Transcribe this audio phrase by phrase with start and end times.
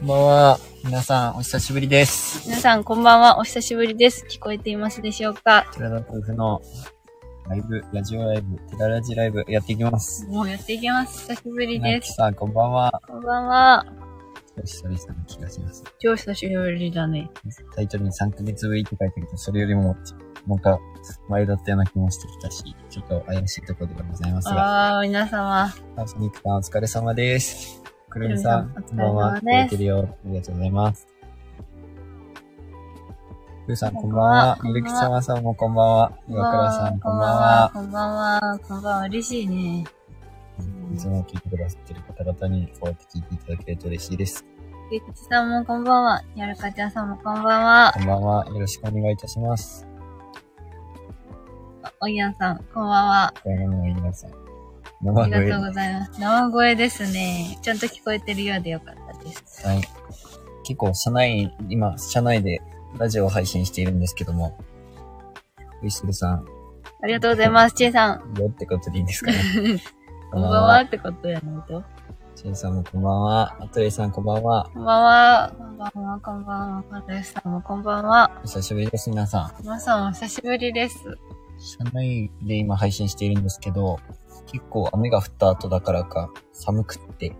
[0.00, 0.58] こんばんは。
[0.82, 2.48] 皆さん、お久しぶりです。
[2.48, 3.38] 皆さん、こんばんは。
[3.38, 4.24] お久しぶりです。
[4.30, 5.66] 聞こえていますでしょうか？
[5.74, 6.62] 寺田夫婦の
[7.46, 10.26] ライブ、ラジオライブ、寺ラジライブやっていきます。
[10.28, 11.28] もうやっていきます。
[11.28, 12.14] 久しぶりです。
[12.14, 13.02] さん、こんばんは。
[13.06, 13.84] こんばんは。
[14.64, 15.84] 久々な気がします。
[15.98, 17.30] 超久しぶりだね。
[17.76, 19.96] タイトルに3ヶ月ぶりって書いてるけど、それよりも、
[20.46, 20.78] なんか、
[21.28, 25.70] 前だったような気もしてきたし、ちょっと怪しいところでございますが、あー、皆様。
[25.94, 27.79] パーソニックさんお疲れ様です。
[28.10, 29.40] くるみさん、こんばんは。
[29.40, 30.00] 聞いてるよ。
[30.00, 31.06] ありがとうございます。
[33.66, 34.58] ふうさん、こんばんは。
[34.64, 36.12] みるきさまさんもこんばんは。
[36.28, 37.70] 岩倉さん、こんばんは。
[37.72, 38.58] こんばんは。
[38.66, 39.06] こんばんは。
[39.06, 39.84] 嬉しいね。
[40.92, 44.44] いつも聞いてくださってる方々にこうやって聞いていただけると嬉しいです。
[44.90, 46.22] ゆきちさんもこんばんは。
[46.34, 48.02] やるかちゃんさんもこんばんはこ。
[48.02, 48.44] んばんは。
[48.48, 49.86] よろしくお願いいたします。
[52.00, 53.32] おいやんさん、こんばんは。
[53.40, 54.39] これの皆さん。
[55.02, 55.40] あ生声。
[55.44, 56.20] りがとうございます。
[56.20, 57.58] 生声ですね。
[57.62, 59.66] ちゃんと聞こえてるようでよかったです。
[59.66, 59.82] はい。
[60.64, 62.60] 結構、社内、今、社内で
[62.98, 64.58] ラジオを配信しているんですけども、
[65.82, 66.44] ウィッシュルさん、
[67.02, 67.74] ありがとうございます。
[67.74, 68.34] ちえさん。
[68.38, 69.38] よってことでいいですかね。
[70.30, 71.82] こんばんはってことやないと。
[72.36, 73.56] チェンさんもこんばんは。
[73.58, 74.70] アトレイさんこんばんは。
[74.72, 75.52] こんばんは。
[75.56, 76.82] こんばんは、こんばんは。
[76.90, 78.30] パレスさんもこんばんは。
[78.40, 79.62] お久しぶりです、皆さん。
[79.62, 80.98] 皆さんお久しぶりです。
[81.58, 83.98] 社内で今配信しているんですけど、
[84.50, 87.32] 結構雨が降った後だからか、寒くって。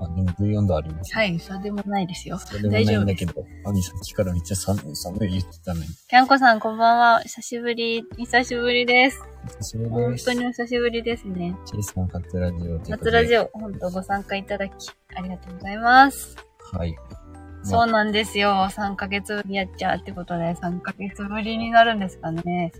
[0.00, 1.14] あ、でも14度あります。
[1.14, 2.38] はい、そうでもないですよ。
[2.38, 3.24] それでもない大丈夫です。
[3.24, 5.86] んだけど、アミさっきからめっちゃ寒い、寒い言ってたのに。
[6.08, 7.20] キャンコさんこんばんは。
[7.22, 8.04] 久しぶり。
[8.16, 9.20] 久しぶりです。
[9.58, 10.26] 久しぶりです。
[10.26, 11.56] 本当にお久しぶりですね。
[11.64, 12.90] チェイさん、初ラジオということで。
[12.92, 14.72] 夏ラジオ、本当ご参加いただき、
[15.16, 16.36] ありがとうございます。
[16.72, 16.94] はい。
[17.64, 18.50] そうなんですよ。
[18.70, 22.72] 3ヶ月ぶりやっちゃうってことで、3ヶ月ぶりになるんですかね。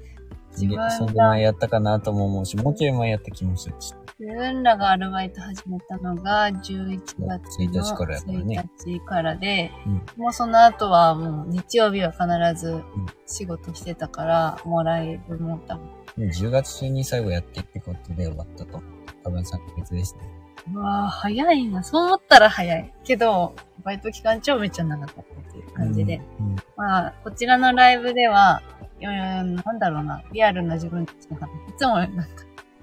[0.53, 3.95] 自分そんでが前やったかなとも思うし、もうちょい前やった気もするし。
[4.19, 9.93] 自分らがアルバイト始めたのが11月の1日からやからね1日からで、うん。
[10.17, 12.27] もうその後はもう日曜日は必
[12.61, 12.83] ず
[13.27, 15.87] 仕事してたから、もうライブも多分。
[15.87, 18.83] もう10月中に最後やってってことで終わったと。
[19.25, 20.21] 多分3ヶ月ですね。
[20.73, 21.83] うわぁ、早いな。
[21.83, 22.95] そう思ったら早い。
[23.05, 26.21] けど、バイト期間超めっちゃ長かったっていう感じで。
[26.39, 26.47] うん。
[26.47, 28.63] うんまあ、こちらのライブでは、
[29.03, 31.49] いやなんだろうな、リアルな自分たちの話。
[31.49, 32.23] いつもなんか、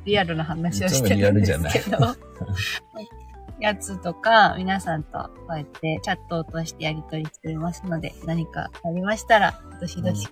[0.03, 1.97] リアルな話をしてるんですけど、
[3.61, 10.27] やつとか、皆さんとこうやってチャットを通してやりとりしてますので、何かありましたら、どしどし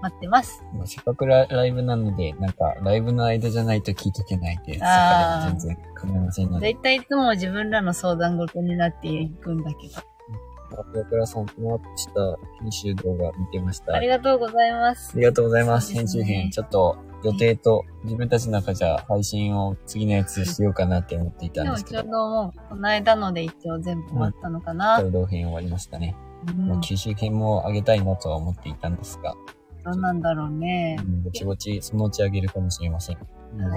[0.00, 0.62] 待ってます。
[0.74, 6.70] まあせっかくラライブなので、なんか、ライブの間じゃないと聞いとけないで、そこであーも全然構いませんのだで。
[6.70, 10.11] いたいいつも自分らの相談事になっていくんだけど。
[10.94, 12.12] 岩倉さん、このアップした
[12.60, 13.94] 編集動画見てました。
[13.94, 15.18] ありがとうございますあ。
[15.18, 15.88] りがとうございます。
[15.88, 16.50] すね編集編。
[16.50, 24.98] ちょっと予定と自分たちの中じゃ配信を次のやつしようかなって思っていたでもちょうんですけど、どもう、この間ので一応全部終わったのかな。
[24.98, 26.16] 共同編終わりましたね。
[26.18, 26.32] うん
[26.66, 29.34] もう九州編も上げたいなとは思っていたんですが、
[29.84, 31.02] どうなんだろうねう。
[31.02, 33.16] んぼちぼちそのうち上げるかもしれません。
[33.16, 33.26] はい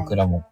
[0.01, 0.43] 僕らも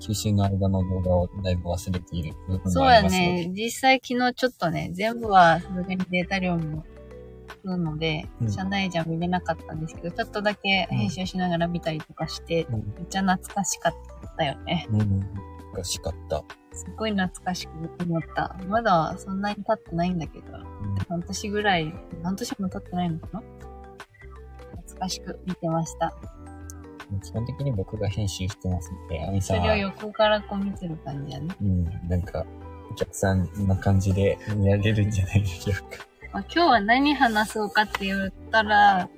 [0.00, 3.52] 九州の間の動画をだいぶ忘れている部分そうやもありますので、ね。
[3.54, 6.84] 実際昨日ちょっとね、全部はさすがにデータ量も
[7.48, 13.94] 食うので、うん社内じゃ見れなかったんですけど、ちょっとだけ編集しながら見たりとかして、うんめっちゃ懐かしかっ
[14.36, 14.86] たよね。
[14.90, 15.20] うん、
[15.74, 16.44] 難しかった。
[16.72, 17.70] すっごい懐かしく
[18.04, 18.56] 思った。
[18.68, 21.92] まだそんなに経ってないんだけど、うん半年ぐらい、
[22.22, 23.42] 半年も経ってないのかな？
[24.76, 26.14] 懐かしく見てました。
[27.22, 31.54] 基本的に僕が編集してますので、アミそれを横からこう見てる感じやね。
[31.60, 32.44] うん、なんか、
[32.90, 36.06] お客さんな感じで見られるんじゃないでしょうか。
[36.32, 39.08] まあ、今日は何話そうかって言ったら、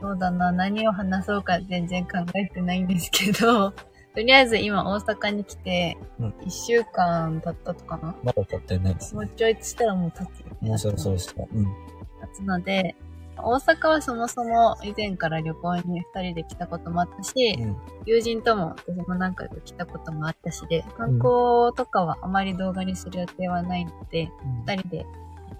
[0.00, 3.70] そうだな、何を話そうか全然考えてないんですけど、
[4.14, 9.26] とりあえず今大阪に来てうん、1週間経ったとかな、まだ経ってないですね。
[9.26, 10.68] もうちょいしたらもう経つよね。
[10.68, 11.42] もうそろそろした。
[11.42, 11.64] うん。
[11.64, 11.70] 経
[12.34, 12.96] つので、
[13.38, 17.76] 大阪はそもそも以前から旅行に2人で来たこともあったし、うん
[18.06, 24.30] 友人とも私も何回か来たこともあったしで、観光とかはあまり動画にする予定はないので、
[24.64, 25.04] 2人で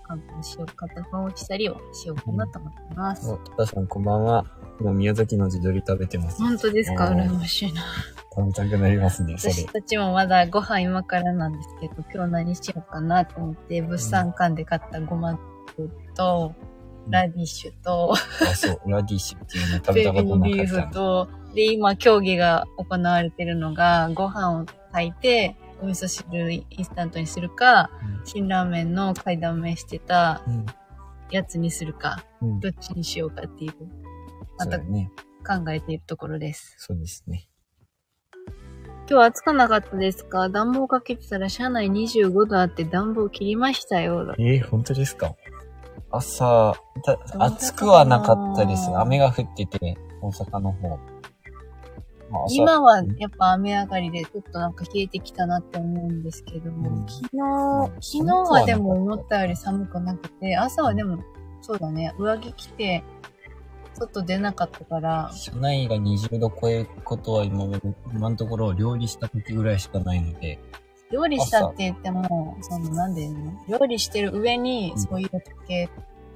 [0.06, 3.28] 観光しようか、高尾したりをしようかなと思ってます。
[3.28, 4.46] お、トタさんこんばんは。
[4.78, 6.40] 今宮崎の地鶏食べてます。
[6.40, 7.06] 本当ですか？
[7.06, 7.82] 羨ましいな。
[8.32, 9.52] 食べたくなりますね、それ。
[9.54, 15.36] 私たちもまだご飯今からなんですけど、今日何しようかなと思って、物産館で買ったごま
[16.14, 16.54] と、
[17.08, 18.16] ラディッシュと、あ、
[18.54, 27.90] そう、ラディッシュっていうの食べたことなーリーかったフと、で、今競技が行われてるのが、ご飯を炊いて、お味噌汁インスタントにするか、
[28.24, 30.66] 辛ラーメンの買いだめしてたうん。
[31.30, 32.48] やつにするか、うん。
[32.48, 32.60] うん。
[32.60, 33.72] どっちにしようかっていう、
[34.58, 34.78] また。
[34.78, 34.84] 考
[35.70, 36.74] えているところです。
[36.78, 37.48] そうですね。
[39.08, 40.48] 今日暑くなかったですか？
[40.48, 44.34] 暖房かけてたら車内25度あって暖房切りましたよ。
[44.38, 45.36] えー、本当ですか？
[46.10, 46.74] 朝、
[47.38, 48.90] 暑くはなかったです。
[48.96, 50.98] 雨が降ってて、大阪の方。
[52.30, 57.20] まあ、今はやっぱ雨上がりでちょっとなんか冷えてきたなって思うんですけども、うん、昨
[58.00, 61.22] 日、昨日はでも思ったより寒くなくて、朝はでも、
[61.60, 63.04] そうだね、上着着て、
[63.94, 65.30] 外出なかったから。
[65.32, 67.64] 車内が20度超えることは今
[68.12, 70.58] 今のところ料理した時ぐらいしかないので。
[71.12, 73.52] 料理したって言っても、その、なんで言うの？
[73.68, 75.88] 料理してる上に、そういう時計、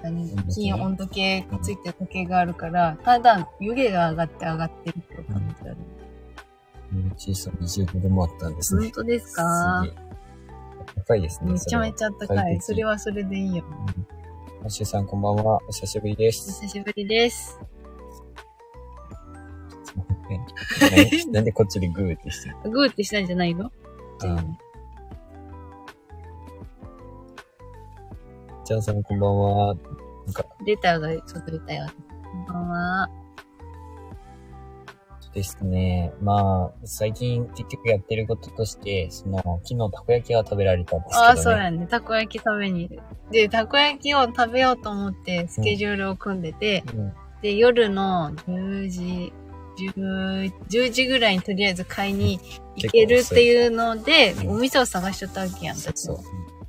[0.04, 5.76] うん、何、温度計がついてる時計があるから、ただ湯気が上がって上がってるって感じある。
[6.92, 8.84] うん、小さな25度もあったんですね。
[8.84, 9.84] 本当ですか？
[11.06, 11.52] 高いですね。
[11.52, 12.60] めちゃめちゃ高い。
[12.60, 13.64] それはそれでいいよ。
[13.66, 14.06] うん
[14.60, 15.58] マッシュさんこんばんは。
[15.68, 16.50] お久しぶりです。
[16.50, 17.58] お久しぶりです。
[21.32, 23.72] なんでこっちでグーってしてるグーってしたんじゃないの？
[24.24, 24.58] うん。
[28.64, 29.74] ちゃんさんこんばんは。
[30.26, 30.44] なんか。
[30.66, 31.86] レターが届いたよ。
[32.22, 33.20] こんばんは。
[35.32, 36.12] ですね。
[36.20, 41.26] まあ、最近結局やってることとして、その、昨日たこ焼きが食べられたんですけど、ね。
[41.28, 41.86] ああ、そうやね。
[41.86, 43.00] たこ焼き食べに。
[43.30, 47.12] で、たこ焼きを食べようと思ってスケジュールを組んでて、うん、
[47.42, 49.32] で、夜の10時、
[49.94, 52.40] 10, 10時ぐらいにとりあえず買いに
[52.86, 56.18] 行けるっていうので、お店を探しちゃったわけやん、そうそう。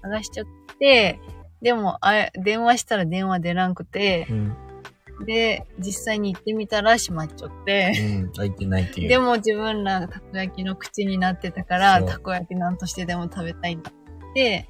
[0.01, 0.45] 探しちゃっ
[0.79, 1.19] て、
[1.61, 4.55] でも、あ電話したら電話出らんくて、うん
[5.25, 7.93] で、実際に行ってみたら閉まっちゃって。
[8.23, 9.09] うん、開いてないっていう。
[9.09, 14.67] でも自分らたこ焼きの口になってたから、たこ焼きなんとしてでも食べたいんだって、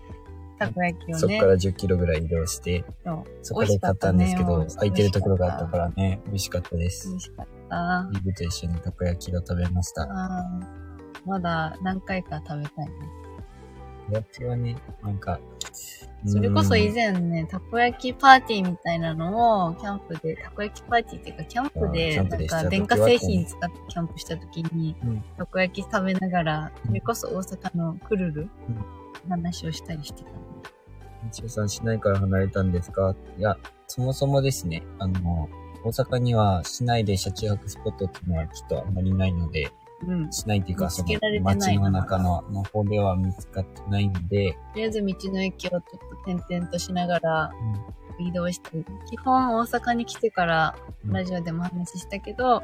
[0.59, 1.19] たこ焼きをね。
[1.19, 7.09] そっから10キロぐらい移動して、そそこで買ったんですけど、空いてるところがあったからね、美味しかったです。
[7.09, 8.09] 美味しかった。
[8.13, 10.07] イブと一緒にたこ焼きを食べました。
[11.25, 12.93] まだ何回か食べたいね。
[14.07, 15.39] たこ焼きはね、なんか、
[16.25, 24.95] それこそ以前ね、たこ焼きパーティーみたいなのを、キャンプで、たこ焼きパーティーっていうか、キャンプで、なんか電化製品使ってキャンプした時に、
[25.37, 28.49] たこ焼き食べながら、それこそ大阪のクルル、
[29.29, 30.29] 話をしたりしてた。
[31.29, 33.15] 一応さん、市内から離れたんですか？
[33.37, 33.57] いや、
[33.87, 35.47] そもそもですね、あの、
[35.83, 39.71] 大阪には市内で車中泊スポットっていうのはきっとあんまりないので、
[40.07, 40.31] うん。
[40.31, 44.53] しないっていうか、その街の中のの方では見つかってないんで。
[44.53, 47.51] とりあえず道の駅をちょっと点々としながら
[48.19, 50.75] 移動したり、基本大阪に来てから
[51.05, 52.61] ラジオでも話したけど、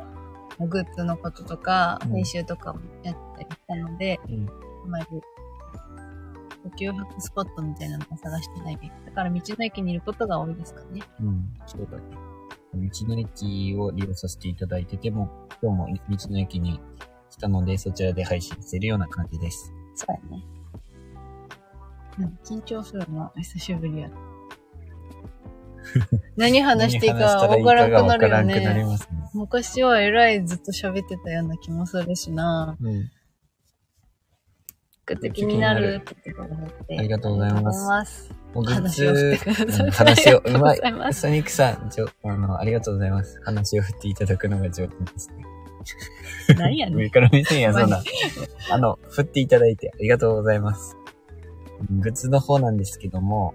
[0.59, 4.47] うん、グッズのこととか、編集とかもやったりしたので、うん、
[4.85, 5.05] あまり
[6.63, 8.91] 呼吸泊スポットみたいなのを探してないで。
[9.05, 11.01] だから道の駅にいることが多いですかね。
[11.21, 12.03] うん、そうだね。
[12.73, 15.29] 道の駅を利用させていただいてても、
[15.61, 16.79] 今日も道の駅に
[17.35, 19.73] たので、そちらで配信してるような感じです。
[19.95, 20.43] そうやね。
[22.19, 24.09] うん、緊張するな、久しぶりや。
[26.35, 28.59] 何話していいかわからなくなるよね。
[28.59, 28.97] ね
[29.33, 32.77] 昔はえらいずっと喋ってたような気もするしな。
[32.81, 33.11] うん。
[35.15, 36.99] グ気になるって言ってくださって。
[36.99, 38.29] ありがとうございます。
[38.53, 41.13] グッズ、話を、うまい。
[41.13, 41.89] ソニックさん、
[42.23, 43.39] あの、ありがとうございます。
[43.43, 45.56] 話を振っていただくのが上手ですね。
[46.57, 46.97] 何やねん。
[46.97, 48.01] 上から見てんや、そんな。
[48.71, 50.97] あの、振っていただいてありがとうございます。
[51.91, 53.53] グッズの方なんですけども、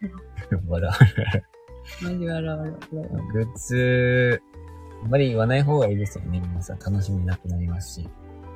[0.68, 2.04] 笑う。
[2.04, 2.78] マジ笑う。
[3.32, 4.42] グッズ、
[5.04, 6.40] あんまり言わない方がいいですよね。
[6.40, 8.08] 皆さん楽しみなくなりますし。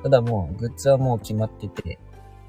[0.03, 1.99] ただもう、グッズはもう決まってて、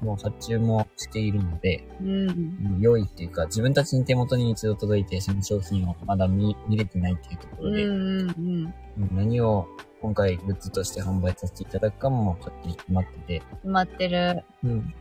[0.01, 9.67] もう発注もしているので、うん、良いっていうか、自分たちに手元に一度届いて、その商品をまだ見見れてないっていうところで、うんうんうん、何を
[10.01, 13.39] 今回グッズとして販売させていただくかも勝手に決まってて。
[13.39, 14.43] 決まってる。
[14.63, 14.93] うん。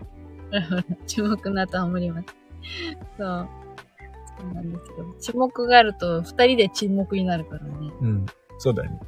[1.07, 2.26] 注目の後は無理ます。
[3.17, 3.49] そう。
[4.38, 7.93] そうなんですけど、沈黙があると二人で沈黙になるからね。
[8.00, 8.26] うん。
[8.59, 9.00] そうだね。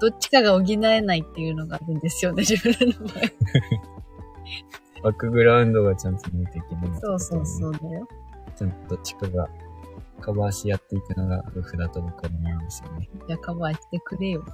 [0.00, 3.24] どっちかが補えないっていうのがあるんですよね、 自分の場合。
[5.02, 8.08] バックグラウンドがちゃんと見えていけない、ね、そうそうそうだよ。
[8.56, 9.48] ちゃんとどっちかが
[10.20, 13.08] カバーしやっていくのが夫婦だと僕は思うんですよね。
[13.26, 14.44] じゃあカバーしてくれよ。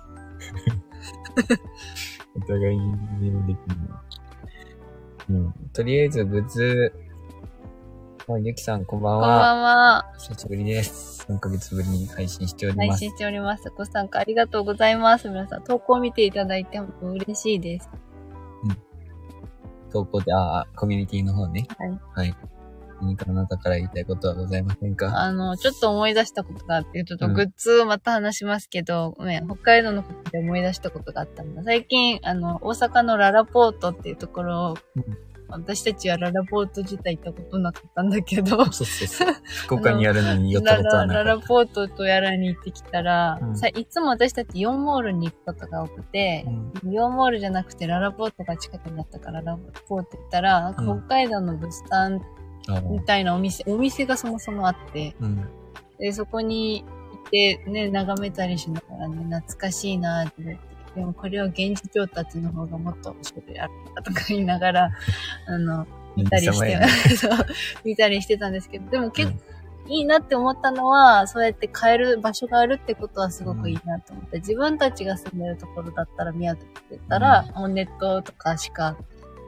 [2.36, 3.76] お互いに利用できる。
[5.30, 5.52] うん。
[5.72, 6.92] とりあえず、グッズ、
[8.28, 9.26] あ、ゆきさん、こんばんは。
[9.26, 10.12] こんばんは。
[10.18, 11.26] 久しぶりです。
[11.28, 12.88] 3ヶ月ぶりに配信しております。
[12.90, 13.70] 配信しております。
[13.76, 15.28] ご参加ありがとうございます。
[15.28, 17.90] 皆さん、投稿見ていただいても嬉しいです。
[18.64, 19.90] うん。
[19.90, 21.66] 投稿で、あ、コミュニティの方ね。
[21.76, 22.00] はい。
[22.14, 22.36] はい。
[23.00, 25.18] 何かあなたから言いたいことはございませんか？
[25.18, 31.62] あの、ちょっと思い出したことがあって、ちょっとグッズまた話しますけど、ごめん、北海道のことで思い出したことがあったんだ。
[31.64, 38.64] 最近、あの、大阪のララポートっていうところを、うん私たちはララポート自体行ったことなかったんだけど。
[38.66, 39.34] そうそうそう。
[39.66, 46.44] 福岡にやるのに寄ったことはなララポートとやらに行ってきたら、うん、さいつも私たち4モールに行くことが多くて、
[46.82, 52.20] うん、4モールじゃなくてララポートが近くにあったからララポート行ったら、うん、北海道の物産
[52.90, 55.14] みたいなお店、お店がそもそもあって、
[55.98, 60.58] でそこに行ってね、眺めたりしながらね、懐かしいなって
[60.94, 64.90] でもこれは現地調達の方がもっと面白いあったとか言いながら、
[65.46, 65.86] あの、
[66.16, 66.80] 見たりして、
[67.84, 69.38] 見たりしてたんですけど、でも結構、
[69.86, 78.96] うん、いいなって思ったのは、そうやって買える場所があるってことはすごくいいなと思って、うん、自分たちが住んでるところだったら宮崎って言ったら、うん、もうネットとかしか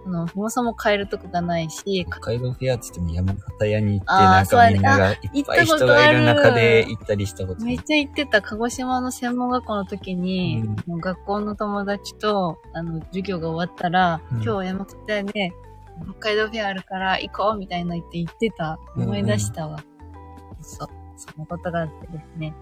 [0.04, 8.42] あの、そもそも買えるとこがないし、北海道フェアって言っても山形屋に行って、なんかみんながいっぱい人がいる中で行ったりしたことめっちゃ行ってた。
[8.42, 15.52] 鹿児島の専門学校の時に、うん、学校の友達と、あの、授業が終わったら、うん、今日山形屋で、
[16.04, 18.78] 北海道フェアあるから行こうみたいな言って行ってた。
[18.96, 19.82] 思い出したわ。
[20.58, 21.01] うん、そう。
[21.16, 22.54] そのことがあってですね。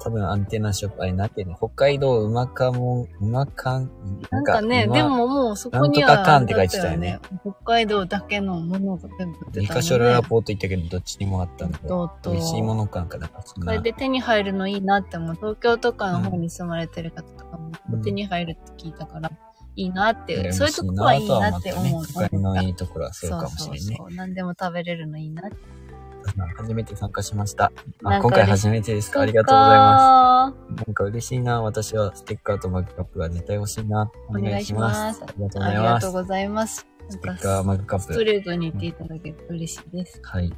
[0.00, 1.56] 多分アンテナショップ、あれなんていうの？
[1.56, 3.90] 北海道うまかも、うまかん？
[4.30, 7.20] なんかね、でももうそこには、なんとかかんって書いてたよね。
[7.42, 9.80] 北海道だけのものが全部出てた、ね。
[9.80, 12.10] 2箇所ラポート行ったけど、どっちにもあったんだと。
[12.24, 13.28] 美味しいもの感かな。
[13.28, 15.34] これで手に入るのいいなって思う。
[15.34, 17.72] 東京とかの方に住まれてる方とかも、
[18.02, 19.30] 手に入るって聞いたから。
[19.76, 22.04] いいなって、うん、そういうとこはいいなって思う。
[22.04, 23.78] 他のいいところはそうかもしれないね。
[23.78, 25.56] そうそうそう何でも食べれるのいいなって
[26.56, 27.72] 初めて参加しました。
[28.04, 29.20] あ今回初めてですか？
[29.20, 30.86] ありがとうございます。
[30.86, 31.62] なんか嬉しいな。
[31.62, 34.10] 私はステッカーとマグカップが絶対欲しいな。
[34.28, 35.22] お願いします。
[35.22, 35.78] ありがとうございます。
[35.78, 36.86] ありがとうございます。
[37.08, 38.12] ステッカー、マグカップ。
[38.12, 40.20] ストレートに言っていただけると嬉しいです。
[40.22, 40.52] はい。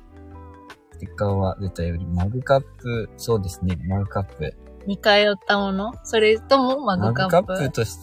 [0.93, 4.55] ステッカーは絶対より、マグカップ、そうですね、マグカップ。
[4.87, 5.93] 似通ったもの？
[6.05, 7.35] それともマグカップ？
[7.35, 7.99] マグカップとし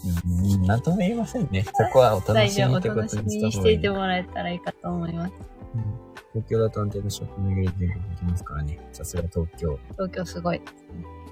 [0.62, 1.64] て、なんとも言えませんね。
[1.64, 2.92] そこはお楽しみといい。
[2.92, 5.34] お楽しみにしていてもらえたらいいかと思います。
[5.76, 8.80] うん東京だと安定のショップ巡り全国行きますからね。
[8.92, 9.80] さすが東京。
[9.94, 10.62] 東京すごい。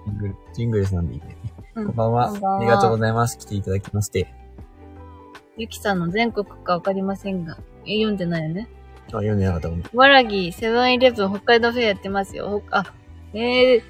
[0.05, 1.37] ジングル、ジングルさんでいいね。
[1.75, 2.29] うん、こんばんは。
[2.29, 2.57] こんばんは。
[2.59, 3.37] ありがとうございます。
[3.37, 4.33] 来ていただきまして。
[5.57, 8.67] ゆきさんの全国かわかりませんが、え、読んでないよね？
[9.07, 9.69] あ、読んでなかった。
[9.93, 12.63] わらぎ、セブンイレブン、北海道フェアやってますよ。
[12.71, 12.83] あ、
[13.33, 13.81] えー、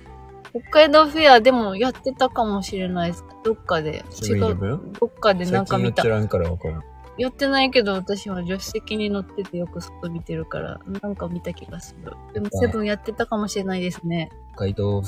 [0.52, 3.26] 北海道フェアでもやってたかもしれないです。
[3.44, 4.04] どっかで。
[4.22, 4.58] 違う。
[5.00, 6.04] どっかでなんか見た。
[6.04, 6.84] 最近からわからん。
[7.18, 12.14] やってないけど、私は助手席に乗っててよく外見てるから、なんか見た気がする。
[12.34, 14.30] でも、セブンやってたかもしれないですね。
[14.56, 15.02] 北海道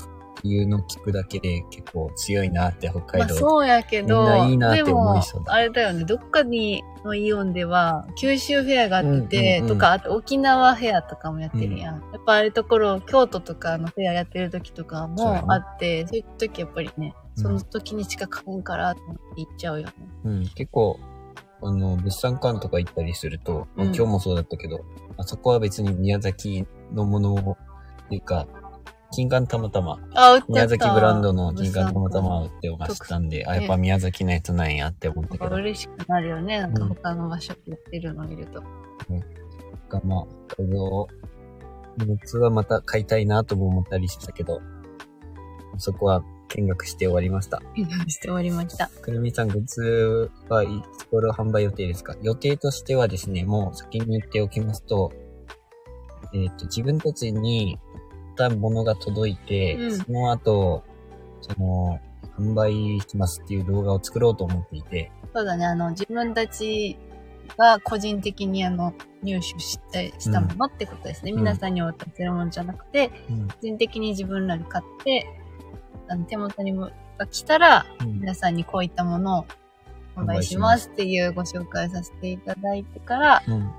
[0.44, 3.26] いうの聞くだけで結構強いなって北海道。
[3.26, 5.54] まあ、そうやけど、みんないいなって思いそうだ。
[5.54, 12.04] あれだよね、どっかにのイオンでは九州フェアがあってて、うんうんうん、とか、あと沖縄フェアとかもやってるやん。
[12.04, 19.02] うん、やっぱあれところ、京都とかのフェアやってる時とかもあって、そう,、いう時やっぱりね、その時にしか買うんからって
[19.36, 19.94] 言っちゃうよね。
[20.26, 21.00] うん、結構
[21.62, 24.86] あの、物産館とか行ったりすると、まあ、今日もそうだったけど、
[25.18, 27.58] あそこは別に宮崎のものを、
[28.06, 28.48] っていうか、
[29.12, 30.00] 金柑たまたま、
[30.50, 35.56] 宮崎ブランドの金柑たまたま売ってましたんで、あ、やっぱ宮崎のやつなんやって思ったけど。
[35.56, 38.64] 嬉しくなるよね、なんか他の場所でやってるのを見ると。
[39.10, 39.20] うん。
[39.90, 41.08] が、まあ、この、
[42.06, 44.62] グッズはまた買いたいなとも思ったりしたけど、
[45.78, 46.24] そこは
[46.56, 47.62] 見学して終わりました。
[47.76, 48.88] 見学して終わりました。
[49.02, 52.16] くるみさん、グッズはいつ頃販売予定ですか？
[52.22, 55.12] 予定としてはですね、もう先に言っておきますと、
[56.34, 57.80] えっ、ー、と、自分たちに
[58.38, 60.84] たものが届いて、うん、その後、
[61.42, 62.00] その、
[62.38, 65.12] 販売しますっていう動画を作ろうと思っていて。
[65.34, 66.98] そうだね、あの、自分たち
[67.58, 71.32] が個人的にあの、入手したしたものってことですね。
[71.32, 75.37] うん、皆さんに渡せるものじゃなくて、うん、個人的に自分らで買って、
[76.08, 79.46] あの手元にもが来たら、うん、皆さんにこういったものを
[80.16, 83.72] 販売しますっていうご紹介させていただいてから、うん、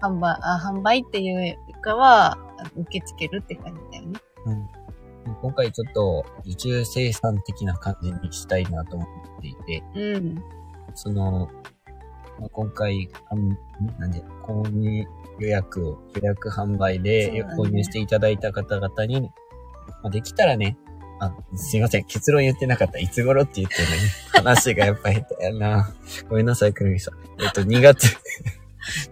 [0.00, 2.36] 販売、あ、販売っていうかは、
[2.76, 4.20] 受け付けるって感じだよね。
[4.46, 4.68] うん。
[5.40, 9.06] 今回ちょっと受注生産的な感じにしたいなと思
[9.38, 10.42] っていて、うん。
[10.94, 11.48] その、
[12.40, 13.48] まあ、今回、あん
[13.98, 15.04] なんで、購入
[15.38, 19.28] 予約を、予約販売で購入していただいた方々に、ま
[20.04, 20.76] あ、できたらね、
[21.22, 22.04] あ、すいません。
[22.04, 22.98] 結論言ってなかった。
[22.98, 24.00] いつ頃って言ってるのに。
[24.32, 25.94] 話がやっぱ下手やな。
[26.28, 27.14] ごめんなさい、くるみさん。
[27.42, 28.16] えっと、2月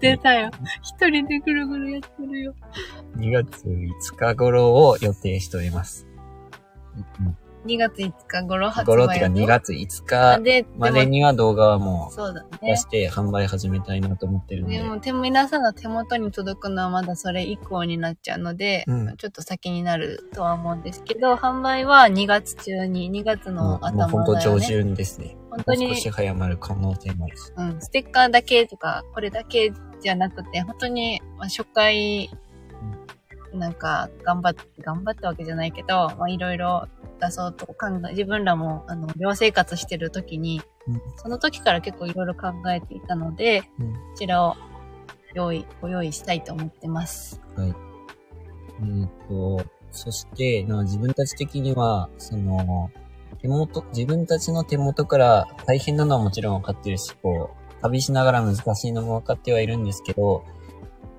[0.01, 0.51] 出たよ。
[0.83, 2.55] 一人でぐるぐるやってるよ。
[3.17, 6.09] 2月5日頃を予定しております。
[7.21, 7.37] うん、
[7.67, 8.87] 2月5日頃発売。
[8.87, 12.67] 頃っていうか2月5日までには動画はもう。
[12.67, 14.79] 出して販売始めたいなと思ってるので。
[14.79, 24.13] でも、でも皆さんの手元に届くのはまだそれ以降になっちゃうので、うん、ちょっと先になるとは思うんですけど、販売は2月中に、2月の頭だよ、ね。
[24.13, 25.37] もう本当上旬ですね。
[25.51, 25.89] 本当に。
[25.89, 27.53] 少し早まる可能性もあるし。
[27.57, 27.81] うん。
[27.81, 32.31] ステッカーだけとか、これだけじゃなくて、本当に初回、
[33.55, 36.89] なんか、頑張って、頑張ったわけじゃないけど、まあ、いろいろ
[37.21, 44.57] 出そうと考え、自分らも、あの、寮生活してる時に、うん、その時から結構いろいろ考えていたので、うん、こちらを
[45.35, 47.41] 用意、ご用意したいと思ってます。
[47.57, 47.69] はい。
[47.69, 52.91] えっ、ー、と、そして、な自分たち的には、その、
[53.41, 60.45] 手元、自分たちの手元から大変なのはもちろん分かってるし、こう、旅しながら難しいのも分かってはいるんですけど、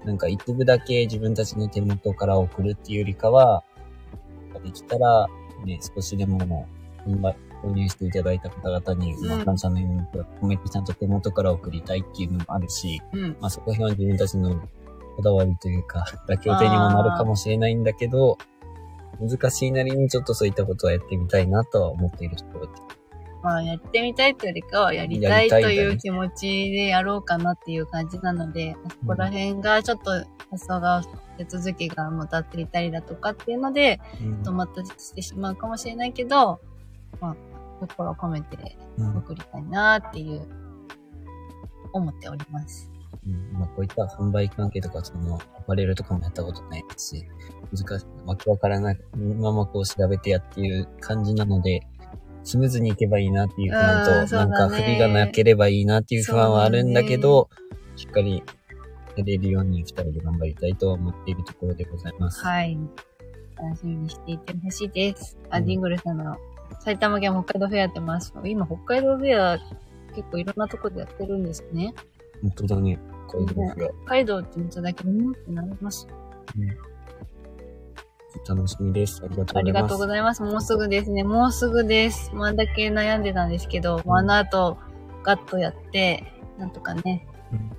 [0.06, 3.64] なんか一部だけ自分たちの手元から送るっていうよりかは、
[4.64, 5.28] できたら、
[5.66, 6.68] ね、少しでも
[7.64, 14.60] 購入していただいた方々に、まあ、感謝の意味を込めてちゃんと手元から送りたいっていうのもあるし、うん、まあそこら辺は自分たちの
[15.16, 18.38] こだわりというか、 妥協点にもなるかもしれないんだけど、
[19.20, 23.01] 難しいなりにちょっとそういったことはやってみたいなとは思っているところです。
[23.44, 30.12] まあ、やってみたいというよりかは、やりたいという気持ちでやろうかなっていう感じなので、そこら辺がちょっと
[30.52, 31.04] 発想が、
[31.38, 34.00] 手続きがもたっていたりだとかっていうので、
[34.44, 36.60] 止まったしてしまうかもしれないけど、
[37.20, 37.36] まあ、
[37.80, 40.46] 心を込めて送りたいなっていう、
[41.94, 42.90] 思っております。
[43.28, 47.26] うん、まあ、こういった販売関係とか、その、アパレルとかもやったことないですし、
[47.72, 49.00] 難しい、わけわからない。
[49.38, 51.82] ままこう調べてやっていう感じなので、
[52.44, 58.44] スムーズにいけばいいなっていう不安と、なんか不備がなければいいなっていう不安はあるんだけど、ね、しっかり
[59.16, 62.42] やれるように二人で頑張りたいと思っているところでございます。
[62.44, 62.78] はい。
[63.58, 65.38] 楽しみにしていてほしいです。
[65.46, 66.36] うん、あ、ディングルさんの
[66.80, 68.34] 埼玉県北海道フェアやってます。
[68.44, 69.60] 今北海道フェア
[70.16, 71.94] 結構いろんなとこでやってるんですね。
[72.42, 73.00] 本当だね。
[73.30, 73.76] 北海道フェア。
[73.76, 76.08] 北海道って言っただけでもってなります。
[76.58, 76.91] うん
[78.48, 79.22] 楽しみです。
[79.24, 79.58] ありがとうございます。
[79.58, 80.44] ありがとうございます。
[80.44, 81.24] もうすぐですね。
[81.24, 82.32] もうすぐです。
[82.34, 84.78] まあだけ悩んでたんですけど、うん、あの後、
[85.24, 86.24] ガッとやって、
[86.58, 87.72] なんとかね、うん、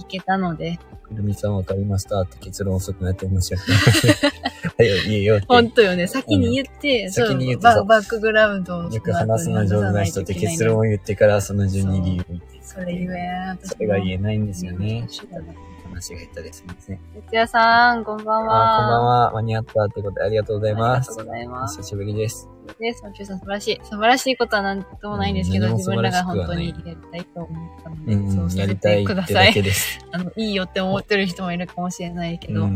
[0.00, 0.78] いけたので。
[1.08, 3.80] くるみさんわかりましたって結論遅くなって申し訳ない。
[4.78, 5.46] はいよ、言えよって。
[5.48, 6.06] ほんとよね。
[6.06, 7.82] 先に言って、うん、先に言ってバ。
[7.84, 8.90] バックグラウンドを。
[8.90, 12.60] よく話すの上手な人って結論を言ってからその順に理由を言って。
[12.62, 15.06] それ言え、それが言えないんですよね。
[16.02, 16.98] 話が下手ですみません。
[17.14, 18.78] 哲也さん、こんばんは。
[18.78, 19.30] こんばんは。
[19.34, 21.10] 間に合ったってことでありがとうございます。
[21.10, 21.76] ありがとうございます。
[21.76, 22.48] 久しぶりです。
[22.80, 23.04] です。
[23.04, 23.80] もちさん素晴らしい。
[23.84, 29.54] 素晴らしいことはなんともないんですけど、自分らが本当にやりたいと思ったので、そうさせてください。
[30.10, 32.72] あの、いいよって思ってる人もいるかもしれないけど、はい。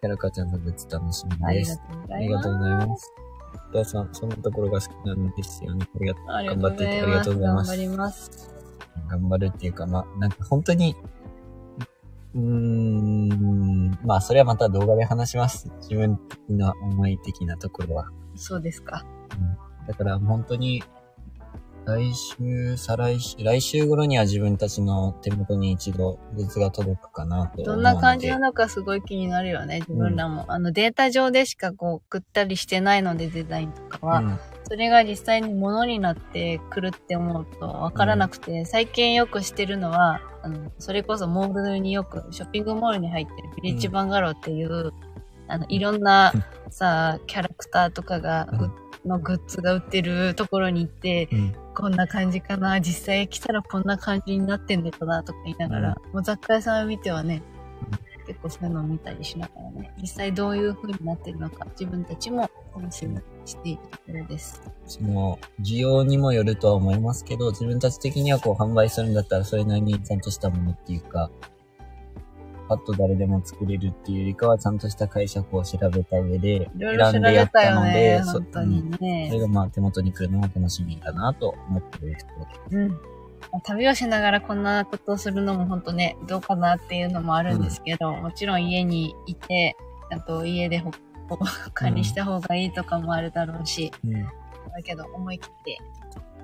[0.00, 1.80] キャラカちゃんのグッズ楽しみです。
[2.10, 3.12] ありがとうございます。
[3.70, 5.86] お父さん、そんなところが好きなんですよね。
[5.94, 6.26] ありがとう。
[6.26, 7.68] 頑張っていてありがとうございます。
[7.70, 8.53] 頑張ります。
[9.08, 10.96] 頑張るっていうか、まあ、なんか本当に、
[12.34, 15.70] うーん、まあ、それはまた動画で話します。
[15.80, 18.10] 自分的な思い的なところは。
[18.34, 19.04] そうですか。
[19.80, 19.86] うん。
[19.86, 20.82] だから本当に、
[21.86, 30.44] 来週、再来週、来週頃には自分たちの手元に一度グッズが届くかなとどんな感じなのかすごい気になるよね、自分らも。
[30.44, 34.18] うん、あのデータ上でしかこう送ったりしてないので、デザインとかは。
[34.20, 44.92] うん、それが実際に物になってくるって思うとわからなくて、うん、最近よくしてるのは、あの、それこそモールによく、ショッピングモールに入ってるビレッジバンガローっていう、
[45.48, 46.32] あの、いろんな
[46.70, 48.48] さ、キャラクターとかが、
[49.04, 57.42] のグッズが売ってるところに行って、うん、こんな感じかな、実際来たらこんな感じになってんのかなとか言いながら、うん、もう雑貨屋さんを見てはね、
[58.26, 64.62] 結構そういうのを見たりしながらね、実際どういう風になってるのか、自分たちも楽しみにしているところです。
[64.86, 71.30] その、需要にもよるとは思いますけど、自分たち的にはこう販売するんだったら、それなりにちゃんとしたものっていうか、
[72.68, 82.76] パッと誰でも作れるっていうよりかは、ちゃんとした解釈を調べた上で、選んでやったので、本当にね、それがまあ手元に来るのも楽しみだなと思ってるところです。
[82.76, 83.13] うん。
[83.64, 89.76] 旅をしながらこんなことをするのも本当ね、どうかなっていうのもあるんですけど、うん、もちろん家にいて、
[90.10, 90.82] あと家で
[91.72, 94.30] 管理した方がいいとかもあるだろうし、うん、だ
[94.82, 95.78] けど思い切って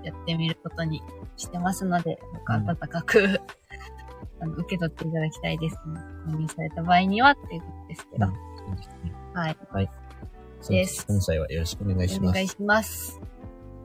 [0.03, 1.03] やってみることに
[1.37, 3.41] してますので、温かく
[4.41, 6.01] あの、 受け取っていただきたいですね。
[6.27, 8.27] 購入された場合にはっていうことですけど。
[8.27, 9.13] うん、そうですね。
[9.35, 9.57] はい。
[9.71, 9.91] はい。
[10.69, 11.07] です。
[11.09, 12.31] 今回はよろしくお願いします。
[12.31, 13.21] お願いします。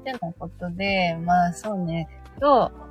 [0.02, 2.08] ってなことで、まあそうね、
[2.40, 2.85] 今日、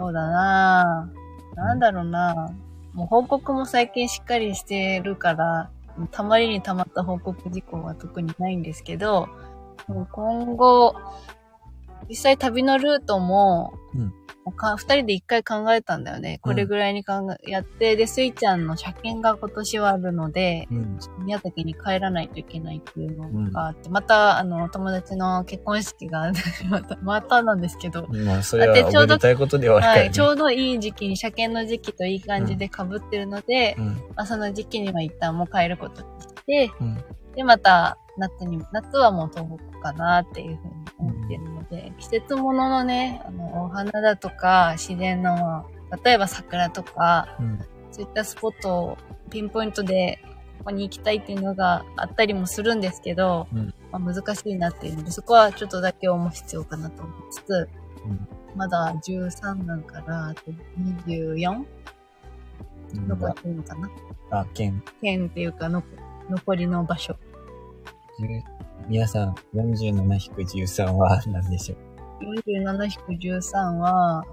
[0.00, 2.50] そうだなぁなんだろうな
[2.94, 5.70] もう報告も最近しっかりしてるから、
[6.10, 9.28] たまりにたまった報告事項は特にないんですけど、
[9.86, 10.94] 今後、
[12.10, 14.12] 実際旅のルートも、うん、
[14.52, 16.38] か二人で一回考えたんだよね。
[16.42, 26.32] これぐらいに考え、やって、で、スイちゃんの車検が今年はあるので、うん、宮崎に帰らないといけないっていうのがあって、うん、また、あの、友達の結婚式が
[26.68, 28.06] また、またなんですけど。
[28.08, 30.10] まあ、それはおめでたいことではあるから、ね、はい。
[30.10, 36.70] ちょうどいい時期に、車検の時期といい感じで被ってるので、うん、まあ、その時期には一旦もう帰ることにして、
[37.36, 45.66] で、また、夏に、夏はもう東北かなっていうふうに思ってるので、季節物のね、あの、お花だとか、自然の、
[46.04, 47.58] 例えば桜とか、うん、
[47.90, 48.98] そういったスポットを
[49.30, 50.20] ピンポイントで
[50.58, 57.68] ここに行きたいっていうのがあったりもするんですけど、うん、まあ、難しいなっていうので、そこはちょっとだけ思う必要かなと思いつつ、
[58.04, 60.42] うん、まだ13なんから、あと
[60.78, 61.64] 24?
[63.06, 63.90] 残ってるのかな？
[64.30, 64.82] あ、県。
[65.00, 65.82] 県っていうかの、
[66.28, 67.16] 残りの場所。
[68.88, 71.78] 皆さん、47-13は何でしょう
[73.10, 74.24] ?47-13 は、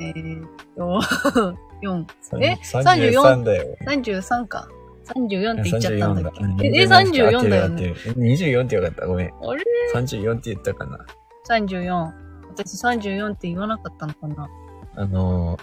[0.00, 1.00] えー、っと、
[1.82, 2.04] 4。
[2.40, 3.76] え ?34 だよ。
[3.86, 4.68] 33か。
[5.14, 6.66] 34って言っちゃったんだっけ？
[6.68, 7.94] え、34だよね。
[8.16, 9.06] 24ってよかった。
[9.06, 9.26] ごめん。
[9.28, 11.04] あれ ?34 って言ったかな。
[11.48, 12.10] 34。
[12.50, 14.48] 私34って言わなかったのかな？
[14.94, 15.60] あのー、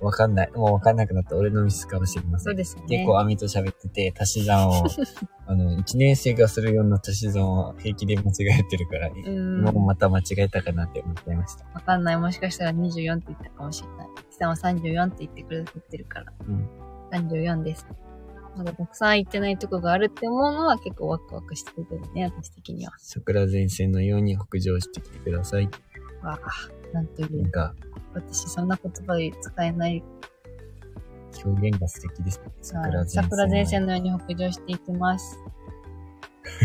[0.00, 0.50] わかんない。
[0.52, 1.36] もうわかんなくなった。
[1.36, 2.44] 俺のミスかもしれません。
[2.44, 2.82] そうですね。
[2.88, 4.84] 結構網と喋ってて、足し算を、
[5.46, 11.64] あの、1年生がするような足し算を平気で間違えてるから、もうまた間違えたかなって思っちゃいました。
[11.74, 12.16] わかんない。
[12.18, 14.08] もしかしたら24って言ったかもしれない。
[14.30, 16.32] キさんは34って言ってくれてるから。
[16.48, 16.68] うん。
[17.12, 17.86] 34です。
[18.56, 22.92] まだたくさん行ってないとこがあるって思うのは結構ワクワクしてくるね、私的には。
[22.98, 25.68] 桜前線のように北上してきてください。
[26.22, 27.74] わあ、なんというか。
[28.14, 30.02] 私そんな言葉使えない
[31.44, 32.52] 表現が素敵ですね。
[32.60, 33.22] 桜前線。
[33.22, 35.38] 桜前線のように北上していきます。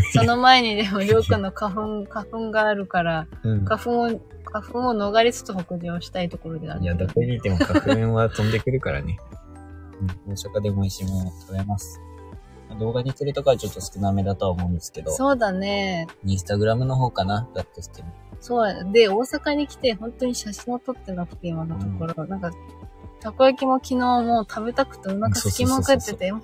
[0.12, 9.18] その前にでも、りょうくんの花粉、 花粉があるから、うん、花粉を、花粉を逃れつつ北上したいところである、いや、どこにいても花粉は飛んでくるからね。
[10.26, 12.00] うん、大阪でも美味しいものを食べます。
[12.78, 15.12] 動画にするとかはちょっと少なめだとは思うんですけど。
[15.12, 16.06] そうだね。
[16.24, 18.08] インスタグラムの方かなだとしても。
[18.40, 18.92] そう。
[18.92, 22.24] で、大阪に来て本当に写真を撮ってなくて、今のところ。
[22.24, 22.50] うん、なんか、
[23.20, 26.40] たこ焼きも昨日もう食べたくてお腹すきまくってて、ま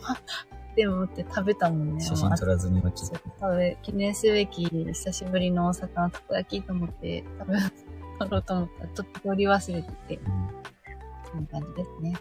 [0.74, 2.00] でもって食べたもんね。
[2.02, 3.18] 写真撮らずに落ちて。
[3.40, 7.58] 食べ、記念すべき久しぶりの大阪のたこ焼きと思って食べ、
[8.18, 10.24] 撮ろうと思ったらちょっと取り忘れてて、うん、
[11.30, 12.14] そんな感じですね。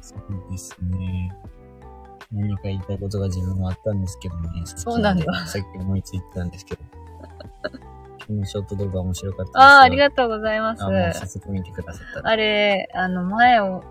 [0.00, 1.34] そうですね。
[2.32, 4.62] 何か言いたいことが自分はあったんですけどね。
[4.64, 5.46] そうなんだ。
[5.46, 6.82] さっき思いついてたんですけど。
[8.28, 9.58] 今日ショート動画面白かったです。
[9.58, 10.84] ああ、ありがとうございます。
[10.84, 12.28] あ早速見てくださった。
[12.28, 13.82] あれ、あの、前を、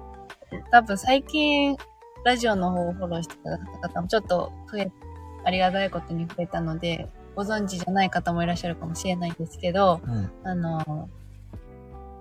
[0.72, 1.76] 多分最近、
[2.24, 4.92] ラジオの方をフォローしてくださった方もちょっと増え、
[5.44, 11.10] ありがたいことに増えたので、ご存知じゃない方もいらっしゃるかもしれないんですけど、うん、あの、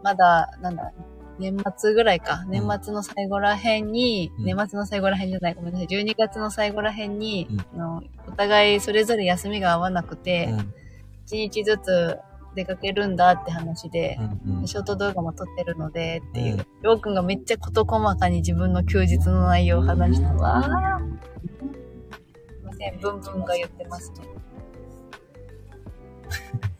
[0.02, 0.92] まだ、なんだ、
[1.38, 2.44] 年末ぐらいか。
[2.48, 5.88] 年末の最後らへんに、うん、年末の最後らへんじゃない、ごめんなさい。
[5.88, 10.48] 12月の最後らへんに、うん、のお互いそれぞれ休みが合わなくて、
[11.26, 12.18] 1日ずつ
[12.54, 20.62] 出かけるんだって話で、うんうん、ショート動画も撮ってるのでっていう、りょうくんがめっちゃ事細かに自分の休日の内容を話したわ。
[20.62, 20.72] すい
[22.64, 24.10] ません、ブンブンが言ってます。
[24.12, 24.18] ね。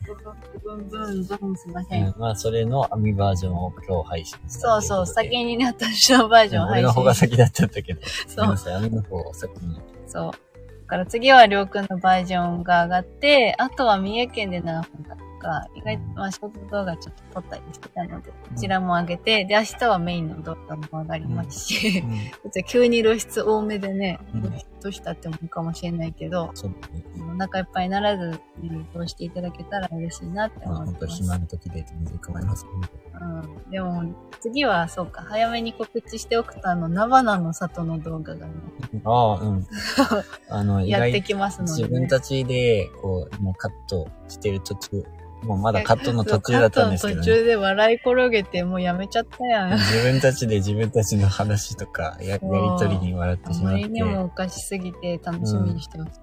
[0.07, 2.15] ブンブンブンすいません。
[2.19, 4.61] まあ、それの網バージョンを今日配信した。
[4.61, 6.75] そうそう、先にね、私のバージョン配信。
[6.75, 8.01] 俺の方が先だったんだけど。
[8.27, 8.75] そう。
[8.75, 9.81] 網の方を先に。
[10.07, 10.31] そう。
[10.31, 10.39] だ
[10.87, 15.17] から次はりょうくんのバージョンが上がって、あとは三重県で7分だ
[15.47, 22.01] か、意外と、まあ、ショート動画ちょっと撮ったりしてたので、こちらも上げて、で、明日はメインの動画も上がりますし、
[22.45, 26.75] うん、 急に露出多めでね、露出したって思うかもしれないけど、そう
[27.35, 30.93] お腹いっぱいにならずに通していただけたら嬉しいなって思います。
[30.93, 33.71] 本当暇の時で全然構いません、うん。
[33.71, 38.53] でも、次はそうか、早めに告知しておくと、あの、菜花の里の動画がね。
[39.05, 39.67] ああ、うん。
[40.49, 45.05] あの、やってきますので、ね、自分たちで、こう、もうカットしてる途中、
[45.43, 49.79] もうまだカットの途中だったんですけど、ね、途中で笑い転げてもうやめちゃったやん。
[49.79, 53.85] 自分たちで自分たちの話とかややりとりに笑ってしまって。
[53.85, 56.21] あまりにもおかしすぎて楽しみにしてます。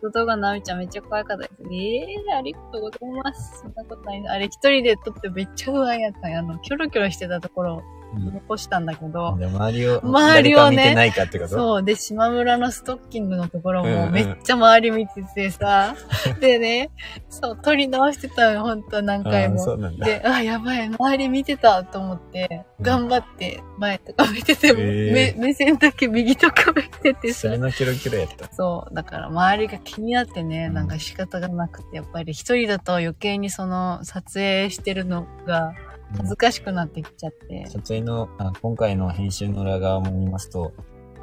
[0.00, 1.62] うん、動画なみちゃんめっちゃ可愛かったです。
[1.72, 3.60] ええー、ありがとうございます。
[3.60, 4.28] そんなことない。
[4.28, 6.38] あれ一人で撮ってめっちゃ不安やったんや。
[6.38, 7.82] あの、キョロキョロしてたところ、
[8.14, 11.50] 残したんだけど、周りを、周りをね、見てないかってこと？
[11.50, 11.82] そう。
[11.82, 15.94] で、島村のストッキングのところもめっちゃ周り見ててさ、
[16.26, 16.90] うんうん、でね、
[17.28, 19.58] そう、撮り直してたの本当何回も。
[19.58, 20.06] そうなんだ。
[20.06, 27.40] で、あ、やばい、周り見てたと思って、頑張って前とか見てても、目目線だけ右とか見ててさ。
[27.40, 28.52] それのキロキロやった。
[28.54, 28.94] そう。
[28.94, 35.74] だから周りが気になってね、なんか仕方がなくて、やっぱり一人だと余計にその撮影してるのが、
[36.12, 37.66] 恥ずかしくなってきちゃって。
[37.66, 40.72] 撮影の、あ今回の編集の裏側も見ますと、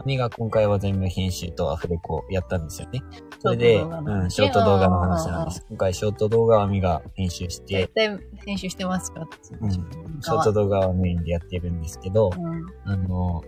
[0.06, 3.02] 兄が今回は全部編集とアフレコやったんですよね。
[3.40, 5.66] それで、うん、ショート動画の話なんです。
[5.70, 7.82] 今回ショート動画はミが編集して。
[7.82, 9.28] 絶対編集してますか
[9.62, 9.72] うん。
[9.72, 13.44] ショート動画はメインでやってるんですけど、うん、あの、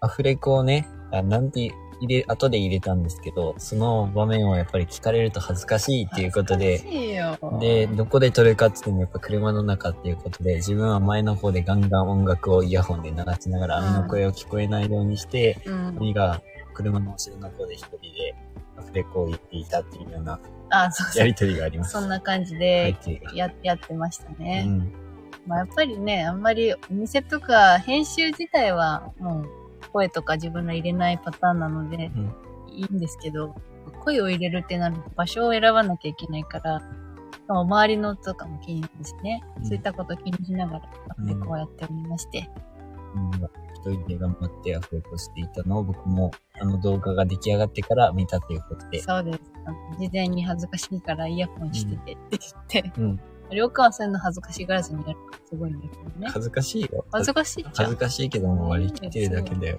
[0.00, 6.78] アフレコをね、あなんて入れ、後で入れたんですけど、その場面をやっぱり聞かれると恥ずかしいっていうことで、
[7.60, 16.42] で、どこで撮るかっていうのやっぱ車の中っていうことで、自分は前の方でガンガン音楽をイヤホンで流しながら、網の声を聞こえないようにして、網、うん、が
[16.74, 18.34] 車の後ろの方で一人で
[18.76, 21.20] アフレコを言っていたっていうような、あそうそう。
[21.20, 21.92] やりとりがあります。
[21.92, 22.96] そんな感じで
[23.34, 24.64] ややってましたね。
[24.66, 24.92] うん、
[25.46, 29.63] まあやっぱりね、あんまりお店とか編集自体はもう
[29.94, 32.10] 声とか自分の入れないパターンなので、
[32.68, 33.54] いいんですけど、
[34.04, 36.82] 声を入れるってなると場所を選ばなきゃいけないから、
[37.48, 39.44] 周りの音とかも気になるんですね。
[39.58, 42.50] うん、そういったこと気にしながら、でこうやっておりまして。
[43.14, 49.00] うん、一人で頑張ってアフレコしていたのを僕もあの動画が出来上がってから見たということで。
[49.00, 49.40] そうです。
[50.00, 52.38] 事前に恥ずかしいからイヤホンしててって
[52.72, 53.20] 言って、うん、
[53.54, 56.28] りょうかはそういうの恥ずかしがらずにやるからすごいんだけどね。
[56.28, 57.04] 恥ずかしいよ。
[57.10, 59.78] 恥ずかしい恥ずかしいけども割り切ってるだけだよ。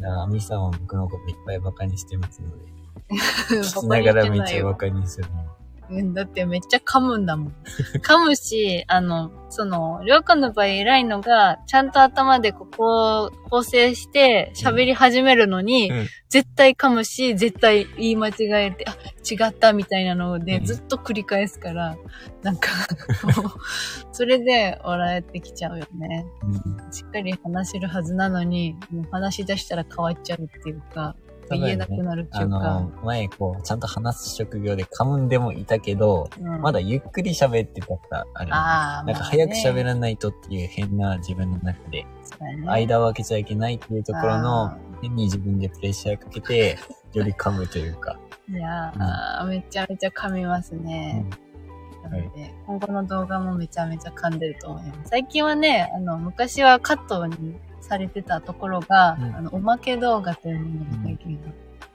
[0.00, 2.74] から、アミさんは僕のこといっぱいバカにしてますので。
[3.60, 5.44] 聞きながらめっちゃバカにするの。
[5.90, 7.54] うん、だってめっちゃ噛むんだもん。
[8.02, 18.92] 噛むし、あの、その、りょうかの場合偉いのが、ちゃんと頭でここを構成して喋り始めるのに、うん、絶対噛むし、絶対言い間違えて、あ、
[19.24, 21.96] 違ったみたいなので、ずっと繰り返すから、
[22.42, 22.70] なんか
[23.22, 23.52] もう、
[24.10, 26.26] それで笑えてきちゃうよね。
[26.42, 31.14] うん、しっかり話せるはずなのに、もう話し出したら変わっちゃうっていうか、
[31.54, 32.56] 言えなくなるっていうか。
[32.56, 42.06] あの、前こう、ちゃんと話す職業で噛むんでもいたけど、うん、まだゆっくり喋ってたからある、あなんか早く喋らないとっていう変な自分の中で、ね、
[42.66, 46.78] 間を空けちゃいけないっていうところの、変に自分でプレッシャーかけて、
[47.12, 48.18] より噛むというか。
[48.48, 51.24] いやー、うん、めちゃめちゃ噛みますね。
[52.04, 55.10] うん、なので、はい、今後の動画もめちゃめちゃ噛んでると思います。
[55.10, 61.54] 最近はね、あの、昔はカットにされてたところが、うん、あの、おまけ動画というものが最近、うん、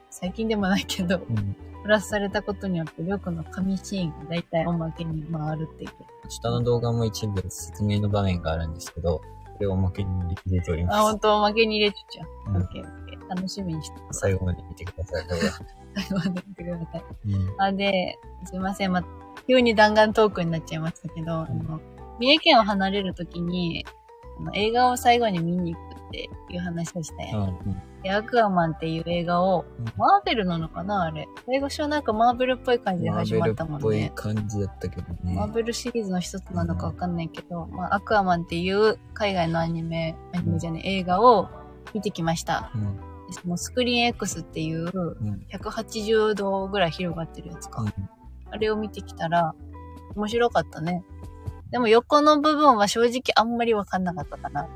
[0.09, 5.89] 最近でもないけど、うん、プラスされたことによって、りょうくんの紙シーンが大体おまけに回るっていう。
[6.29, 9.23] 下の動画も一部説明の場面があるんですけど、こ
[9.59, 10.09] れをおまけに
[10.45, 10.97] 入れております。
[10.97, 12.55] あ、本当おまけに入れちゃう。
[12.55, 13.29] うん、ケーオッケー。
[13.29, 15.39] 楽しみにして最後まで見てください、最
[16.09, 17.03] 後まで見てください。
[17.27, 19.03] うん、あ、で、すいません、ま、
[19.47, 21.79] 急に弾丸トークになっちゃいましたけど、うん、あの、
[22.19, 23.85] 三重県を離れるときに、
[24.53, 27.59] 映画を最後に見に行くっていう話をしたよ。
[27.65, 31.27] うん、で、アクアマンっていう映画を、うん、マーベルなのかなあれ。
[31.53, 33.83] 英語書なんかマーベルっぽい感じで始まったもんね。
[33.83, 35.35] マーベルっぽい感じだったけどね。
[35.35, 41.49] マーベルシリーズの一つなのかわかんないけど、うん、まあ、アクアマンっていう海外のアニメ、アニメじゃね、映画を
[41.93, 42.71] 見てきました。
[42.75, 42.99] うん
[43.31, 44.87] そのスクリーン X っていう
[45.51, 47.81] 180度ぐらい広がってるやつか。
[47.81, 47.93] うん、
[48.49, 49.53] あれを見てきたら
[50.15, 51.03] 面白かったね。
[51.71, 54.67] でも横の部分は正直あんまりわかんなかったかな。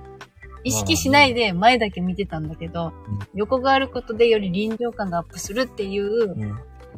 [0.63, 2.93] 意識しないで前だけ見てたんだけど、
[3.34, 6.36] 横があることでより臨場感がアップするっていう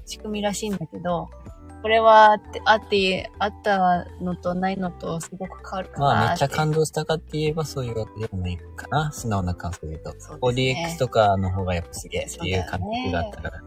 [0.06, 1.30] 仕組みらしいんだけど、
[1.82, 2.32] これは
[2.66, 9.12] あって、あったのとないのとすごく変わるかなまあめっちゃ感動したかって言えばそういうわけでもないかな。
[9.12, 10.12] 素直な感想で言うと。
[10.12, 13.62] うね、4DX とかの方がやっぱすげえっていう感覚があったから。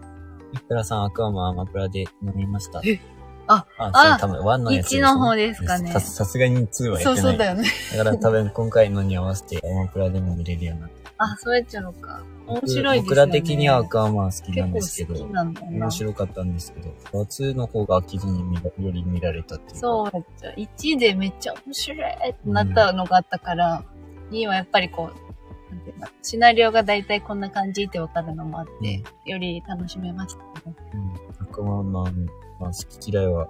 [0.52, 2.80] いくらさんアクアマンアマプラで飲みました？
[2.84, 3.00] え
[3.48, 4.98] あ、あ、多分1のやつ、ね。
[4.98, 5.92] 1の方ですかね。
[5.92, 7.02] さ、さすがに2はやってない。
[7.04, 7.64] そうそうだよね。
[7.96, 10.98] だから多分今回のに合わせてアマプラでも見れるようになって。
[11.18, 12.22] あ、そうやっちゃうのか。
[12.46, 13.02] 面白いですね。
[13.02, 19.78] 僕ら的にはアクアマン好きなんですけど、面白かったんですけど、2の方が飽きずにより見られたっていう。
[19.78, 20.54] そうやっちゃう。
[20.56, 23.84] 1でめっちゃ面白いってなったのがあったから、
[24.30, 30.76] うん、2はやっぱりこう、なんていうの、シナリオが大体こんな感じってわかるのもあって、うん、より楽しめましたね。
[30.94, 31.14] うん。
[31.42, 32.28] アクアマン、
[32.61, 33.49] まあ、好き嫌いは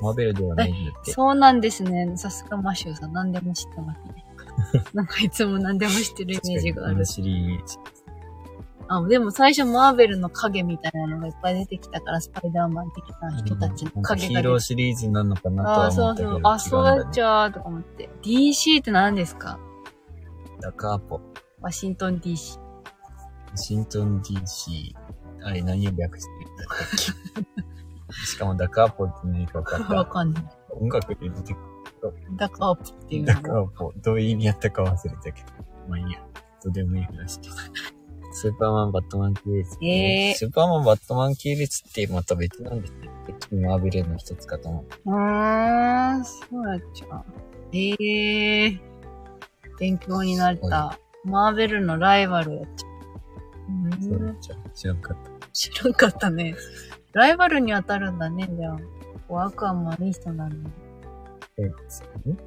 [0.00, 1.12] マーベルではないんだって。
[1.12, 2.12] そうなんですね。
[2.16, 4.24] さすがマシューさん、何でも知ってますね。
[4.94, 7.04] なんかいつも何でも知ってるイメージがある。
[7.04, 7.78] シリーズ。
[8.90, 16.40] あ、でも最初マーベルの影みたいなのがいっぱい出てきたから、スパイダーマン的な人たちの影がヒーローシリーズなのかなとは思ったけど。
[16.48, 16.84] あ、そうそう。
[16.84, 18.08] あ、そうやっちゃうとか思って。
[18.22, 19.58] DC って何ですか？
[20.60, 21.20] ダカーポ。
[21.60, 22.58] ワシントン DC。
[23.50, 24.94] ワシントン DC。
[25.44, 27.77] あれ何を略してるんだっけ？
[28.12, 30.44] しかもダカーポって何か分かったわかんない。
[30.70, 32.36] 音楽で出てくる。
[32.36, 33.92] ダカーポっていうダカーポ。
[33.96, 35.48] どういう意味やったか忘れたけど。
[35.88, 36.20] まあいいや。
[36.62, 37.72] どうでもいい話です。
[38.32, 42.92] スーパーマン、バットマン系列、えースーパーマン、バットマン系列ってまた別なんです
[43.54, 43.68] よ。
[43.68, 45.10] マーベルの一つかと思う。
[45.10, 47.24] うーん、そうやっちゃう。
[47.72, 47.90] え
[48.64, 48.80] えー。
[49.78, 50.98] 勉強になった。
[51.24, 54.02] マーベルのライバルやっちゃう。
[54.02, 55.48] そううん、じゃあ知らんかった。
[55.52, 56.54] 知らんかったね。
[57.12, 58.78] ライバルに当たるんだね、じゃあ。
[59.44, 60.64] アクアマンいい人なのに。
[60.64, 60.70] ど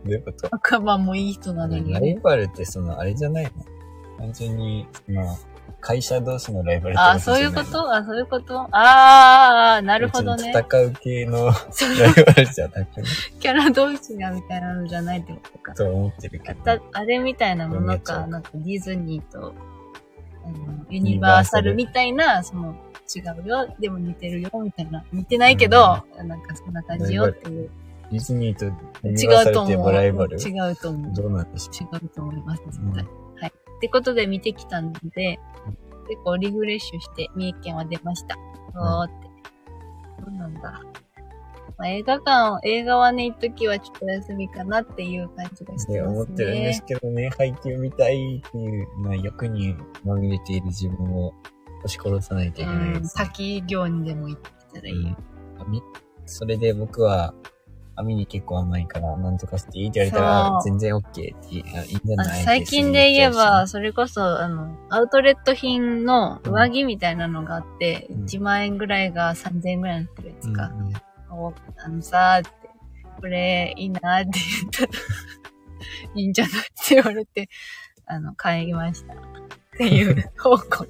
[0.05, 0.47] ういうこと？
[0.55, 2.19] アクアマンもいい人なのにライね。
[2.23, 3.51] バルってその、あれじゃないの？
[4.17, 5.37] 単純に、その、
[5.79, 7.93] 会社同士のライバルってあ、そういうこと？
[7.93, 8.61] あ、そういうこと？
[8.71, 10.51] ああ、なるほどね。
[10.55, 11.53] 戦う系のライ
[12.23, 13.07] バルじゃなくね、
[13.39, 15.73] キャラ同士がみたいなのじゃないってことか。
[15.73, 16.81] と思ってるけど。
[16.93, 19.53] あれみたいなものか、なんかディズニーと、
[20.45, 22.75] あの、ユニバーサルみたいな、その、
[23.15, 25.03] 違うよ、でも似てるよ、みたいな。
[25.11, 27.69] 似てないけど、なんかそんな感じよっていう。
[28.11, 28.65] ディズニーと
[29.07, 29.93] 違うと思う。
[29.93, 31.13] 違うと思う。
[31.13, 33.03] どうなんでしょ違うと思います、絶うん対。
[33.03, 33.53] はい。
[33.77, 35.39] ってことで見てきたので、
[36.09, 38.37] 結構リフレッシュして、三重県は出ました。
[38.75, 39.13] おーって。
[40.23, 40.81] そうなんだ。
[41.77, 46.01] まあ、映画館、映画はね、一時はちょっと休みかなっていう感じがしてますね。
[46.01, 51.33] 思ってるんですけどね、配給見たいっていう、まあ、欲にまみれている自分を
[51.83, 53.23] 押し殺さないといけないうん、です、ね。
[53.25, 54.41] 滝行にでも行っ
[54.73, 55.17] たらいいよ。
[55.59, 55.81] 網
[56.25, 57.33] それで僕は、
[57.95, 70.93] 網に結構甘いから、なんとかしていいって言われたそら、う全然 OK っていいあいいんじゃあない最近で言えば、それこそ、あの、アウトレット品の上着みたいなのがあって、うん1万円ぐらいが3000円ぐらいになってるやつかう。
[70.93, 70.97] し
[71.31, 72.69] おあのさーって、
[73.19, 74.91] これいいなーって言ったら、
[76.15, 77.49] いいんじゃないって言われて、
[78.05, 79.13] あの、買いました。
[79.13, 79.17] っ
[79.77, 80.87] ていう方向。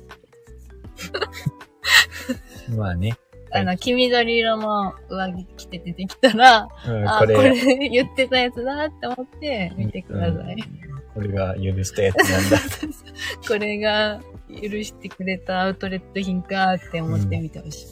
[2.70, 3.18] う んまあね。
[3.54, 10.56] あの、黄緑色の上着着て出てきたら、うんあ、これ言ってたやつだって思って見てください。
[10.56, 12.58] うんこれが許したやつなんだ。
[13.46, 17.88] これが許してくれたアウトレット品かって思ってみてほしい。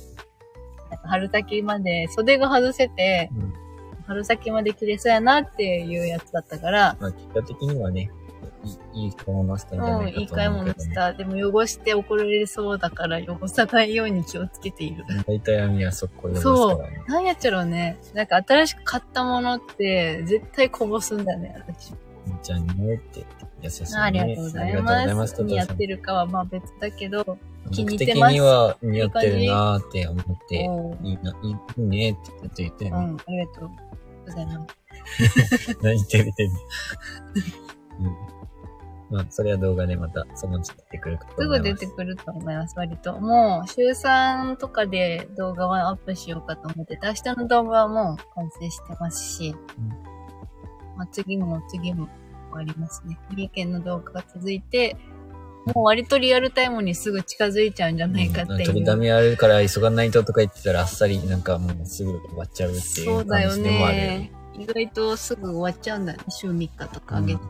[0.90, 3.54] なんか春先まで、袖が外せて、うん
[4.10, 8.10] 春先まで着れそうやなっていうやつだったから、まあ結果的にはね、
[8.94, 10.22] いい買い物したんじゃうん、ないかと思うけど、ね。
[10.22, 11.14] いい買い物した。
[11.14, 15.06] でも汚して怒られそうだから汚さないように気をつけている。
[15.26, 16.44] 大体網は速攻で汚す
[16.78, 17.04] からね。
[17.08, 17.98] なんやっちゃろうね。
[18.14, 21.94] なんか新しく買ったものって絶対こぼすんだよね、私。
[22.44, 23.26] じゃあねって
[23.62, 23.90] 優しいね。
[23.98, 25.16] ありがとうございありがとうございま。
[25.16, 25.44] ますす。
[25.44, 27.38] 似合ってるかはまあ別だけど、
[27.72, 30.56] 気に入ってますには似合ってるなーって思って、
[31.04, 32.92] いいな、いいねって言ってね。
[32.92, 33.70] うん、ありがとう
[34.26, 34.80] ございます。
[35.82, 36.60] 何照れてんの
[38.02, 38.39] うん。
[39.10, 41.82] まあ、それは動画でまた、そのうち出てくるかとすぐ思います。
[41.82, 43.20] 出てくると思います、割と。
[43.20, 49.56] もう、週3とかで動画はアップしようかと思ってて、明日の動画はもう完成してますし、
[50.96, 52.08] まあ、次も次も
[52.54, 53.18] ありますね。
[53.32, 54.98] 三重県の動画が続いて、
[55.74, 58.66] もう割とリアルタイムにすぐ近づいちゃうんじゃないかっていう。
[58.66, 64.32] 取りだめあるから急がないととか言ってたらあっさりなんかもうすぐ終わっちゃうっていそううだよ感じでもあるよねね。。
[64.60, 66.20] 意外とすぐ終わっちゃうんだね。
[66.30, 67.42] 週3日とかあげて。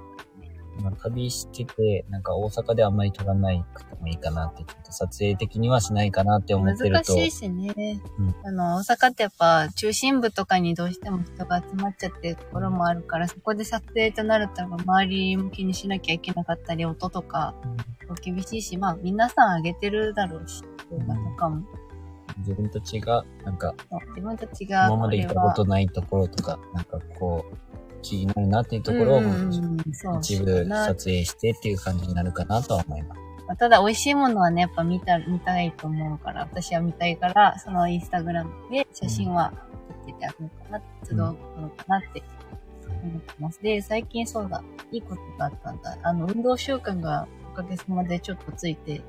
[0.81, 7.13] まあ、旅してて、なんか大阪であんまり撮らないくてもいいかなって、ちょっと撮影的にはしないかなって思ってると。
[7.13, 8.01] 難しいしね。
[8.17, 17.53] うんあの、大阪ってやっぱ中心部とかにどうしても人が集まっちゃってるところもあるから、そこで撮影となると周りも気にしなきゃいけなかったり、音とか
[18.21, 21.63] 厳しいし、まあ皆さん上げてるだろうし、動画とかも。
[22.39, 23.75] 自分たちが、なんか、
[24.09, 27.68] 自分たちが今まで行ったことないところとか、なんかこう、
[28.01, 29.21] 気になるなっていうところを、
[30.19, 33.21] 一部撮影してっていう感じになるかなとは思います。
[33.47, 39.51] まあただ美味しいものはね、やっぱ見た、見たいと思うから、私は見たいから、そのインスタグラムで写真は
[40.05, 42.23] 撮っててあげようかな、都度撮ろうかなって
[43.03, 43.62] 思ってます。
[43.62, 45.97] で、最近そうだ、いいことがあったんだ。
[46.03, 49.01] あの、運動習慣がおかげさまでちょっとついて、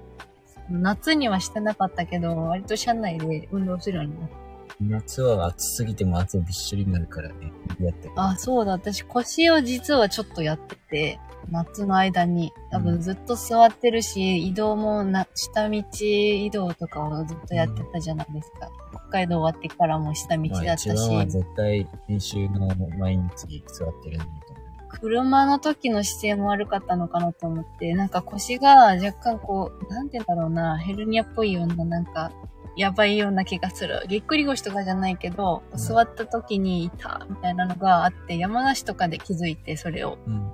[0.70, 4.49] 夏にはしてなかったけど、割と車内で運動するようになって。
[4.80, 7.52] 夏は暑すぎても汗びっしょりになるからね。
[7.80, 8.14] やってる。
[8.16, 18.70] あ、そうだ、私腰を実はちょっとやってて、夏の間に、多分ずっと座ってるし、移動もな、下道移動とかをずっとやってたじゃないですか。
[18.90, 24.60] 北海道終わってからも下道だまあ、った一番はし、絶対練習の毎日座ってるんだと思
[25.00, 32.32] 車の時の姿勢も悪かったのかなと思って、なんか腰が若干こう、なんて言うんだろうな、ヘルニアっぽいような、なんか、
[32.80, 34.06] やばいような気がする。
[34.08, 40.16] ぎっくり腰とかじゃないけど、うん座った時にいたみたいなのがあって、山梨とかで気づいて、それを。
[40.26, 40.30] う。
[40.30, 40.50] うん。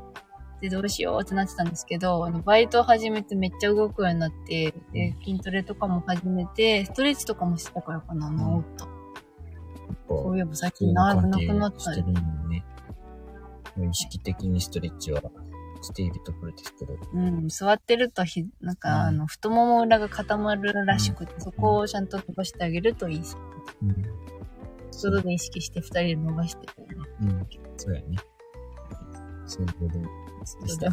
[0.61, 8.89] でどうしようってなってたんですけど、あの、バイトを始めてめっちゃ動くようになって、で、筋トレとかも始めて、ストレッチとかもしてたからかな、治った。
[10.09, 12.65] そういえば最近なくなったね。
[13.89, 15.23] 意識的にストレッチは
[15.87, 16.97] しているところですけど。
[17.15, 23.37] うん、座ってるとひ、なんか、あの、太もも裏が固まるらしくて、うん、そこをちゃんと伸ばしてあげるといいし。
[23.83, 24.05] うん。
[24.91, 26.95] それで意識して二人で伸ばしてたよね。
[27.23, 28.17] うん、そうやね。
[29.47, 30.91] そういうことでした。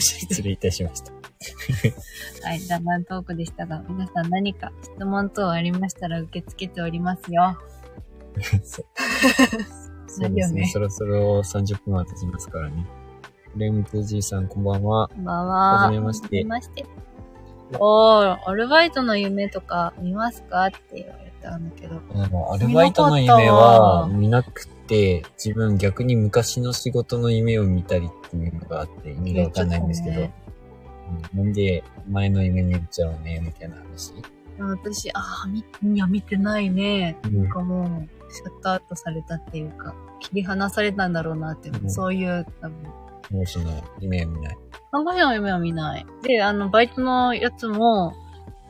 [0.00, 1.12] 失礼いたしました。
[2.46, 7.58] はい、だんだんトークでしたが、皆さん何か質問等ありましたら受け付けておりますよ。
[8.62, 8.86] そう
[10.08, 10.66] そうですね。
[10.66, 12.86] そろそろ30分は経ちますからね。
[13.56, 15.08] レムツジーさん、こんばんは。
[15.08, 15.84] こんばんは。
[15.84, 16.26] はじめまして。
[16.26, 16.86] はじめまして。
[17.78, 20.66] おー、アルバイトの夢とか見ますか？
[20.66, 22.00] って言われたんだけど。
[22.50, 30.34] アルバイトの夢は見なくて、自分逆に昔の仕事の夢を見たりっていうのがあって、意味がわかんないんですけど、ね、
[31.34, 34.14] なんで前の夢見ちゃうね、みたいな話？
[34.58, 37.16] 私、ああ、み、いや、見てないね。
[37.24, 42.76] うん、なんかもう、シャットアウトされたっていうか、切り離されたんだろうなって、うん、そういう、多分。
[43.30, 44.56] もうその夢は見ない。
[44.90, 46.06] 看護師の夢は見ない。
[46.22, 48.14] で、あの、バイトのやつも、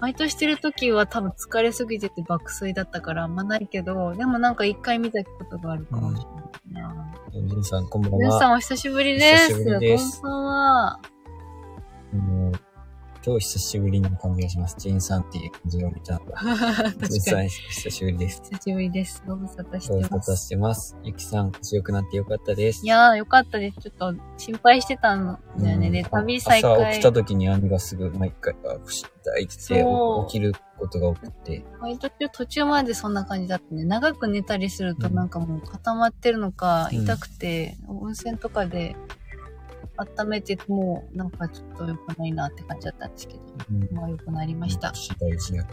[0.00, 6.24] バイトしてる時は多分疲れすぎてて爆睡だったからあんまないけど、でもなんか一回見たことがあるかもし
[6.66, 7.14] れないな。
[7.32, 8.18] ジンさん、こんばんは。
[8.30, 9.48] ジンさんお久しぶりです。
[9.48, 10.20] 久しぶりです。
[10.22, 11.00] こんばんは。
[13.25, 14.75] 今日久しぶりな感じがします。
[14.81, 16.41] ジェンさんっていう感じが見たのが。
[17.07, 18.43] ジェンさん、久しぶりです。
[18.51, 19.23] 久しぶりです。
[19.25, 20.09] ご無沙汰してます。
[20.11, 20.97] ご無沙汰してます。
[21.05, 22.85] ゆきさん、腰良くなってよかったです。
[22.85, 23.79] いやー、よかったです。
[23.79, 25.91] ちょっと心配してたんだよね。
[25.91, 26.73] で、旅再開。
[26.73, 28.81] 朝起きた時に網がすぐ毎回、あ、不思
[29.39, 29.87] 議って
[30.27, 31.64] 起きることが多くて。
[31.81, 33.85] 割と途中までそんな感じだったね。
[33.85, 38.97] 長く寝たりするとなんかもう固まってるのか、痛くて、うん、温泉とかで
[40.20, 43.40] 温めても、なんかちょっと良くないなって感じだったんですけど、
[43.70, 44.92] うん、まあ良くなりました。
[45.20, 45.64] 大事や。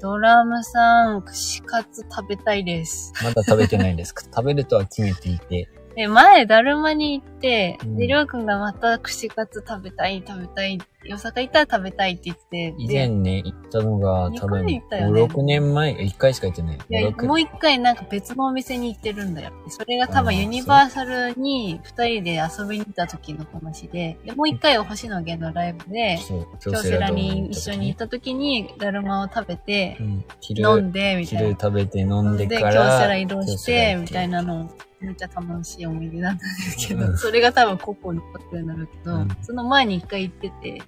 [0.00, 3.12] ドラムさん、串カツ食べたいです。
[3.22, 4.24] まだ食べてないんですか？
[4.34, 5.68] 食べるとは決めていて。
[5.94, 10.78] で、前、だるまに行って、で、りょうくんがまた串カツ食べたい、食べたい、
[11.08, 16.76] 大阪行ったら食べたいって言って、以前ね、行ったのが、多分、ね、5、6年前、1回しか行ってない。
[16.76, 19.52] いや、もう1回なんか別のお店に行ってるんだよ。
[19.68, 26.18] それが多分ユニバーサルに2人で遊びに行った時の話で、でもう1回は星野源のライブで、
[26.60, 30.24] 京セラに一緒に行った時に、だるまを食べて、うん、
[30.58, 31.48] 飲んで、みたいな。
[31.48, 34.70] 昼食べて飲んでから、で、京セラ移動して、みたいなのを
[35.02, 40.82] めっちゃ楽しい思い出なんですけど、うん、それが多分個々に残ってるんだろうけど、うん、その前に一回行ってて、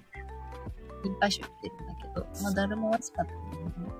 [1.07, 3.39] 2箇所行ってるんだけど、まあ誰も美味しかった、ね。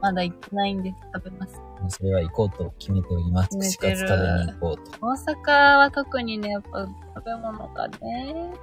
[0.02, 0.98] まだ行ってないんです。
[1.14, 1.62] 食べます。
[1.90, 3.58] それは行こうと決めております。
[3.58, 4.98] 串カツ食べに行こうと。
[5.02, 8.54] 大阪は特にね、やっぱ食べ物がね。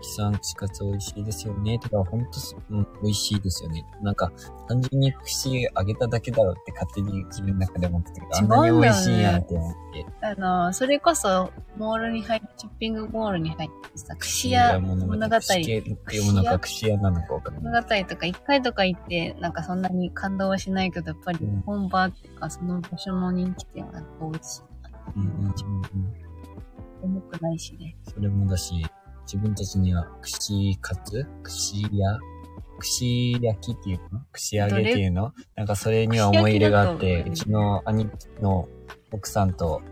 [0.00, 1.78] キさん、串カツ美味しいですよね。
[1.78, 2.26] てか、ほんと、
[2.70, 3.84] うん、美味しいですよね。
[4.02, 4.30] なんか、
[4.68, 10.06] 単純に串揚げただけだろうって勝手に自分の中で思ってたけど、あんなに美味しいやんって思って。
[10.20, 15.28] あの、それこそ、モールに入って、ショッピングモールに入ってさ、串屋物語。
[15.28, 17.62] 串系っていうものか串屋なのかわかんない。
[17.64, 24.62] 物語とか一回とか行って、なんかそんなに感動はしないけど、やっぱり本場っていうか、その場所の人気店は美味しい
[25.16, 25.54] うんうんうんうん。
[27.02, 27.96] 重くないしね。
[28.02, 28.74] それもだし、
[29.26, 31.26] 自分たちには串カツ？
[31.42, 32.18] 串屋？
[32.78, 35.32] 串焼きっていうの串揚げっていうの？
[35.54, 38.08] なんかそれには思い入れがあって、うちの兄
[38.40, 38.68] の
[39.12, 39.82] 奥さんと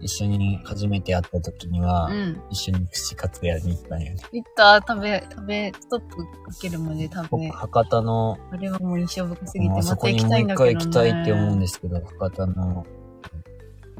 [0.00, 4.16] 一緒に初めて会った時には、うん、一緒に串カツ屋に行ったんよね。
[4.32, 6.24] 行った食べ、食べ、ストップか
[6.60, 7.48] けるまで食べ。
[7.48, 12.86] 博多の、あれはもう印象深すぎて、また行きたいんだけど、ね、そこにもう一回行きたいって思うんですけど、博多の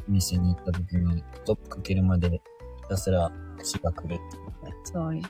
[0.08, 2.40] 店に行った時に、ストップかけるまでひ
[2.88, 4.20] たすら串が来るって
[4.84, 5.20] そう。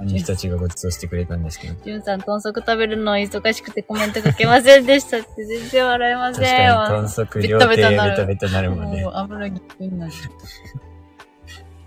[0.00, 1.74] 兄たちがご馳走してくれたんですけど。
[1.84, 6.44] じゅんさん、豚足食べるの忙しくてコメント書けませんでしたって全然笑えません。
[6.44, 9.02] 確かに豚足両手ベタベタなるもんね。
[9.02, 10.12] もう油ぎっくりになる。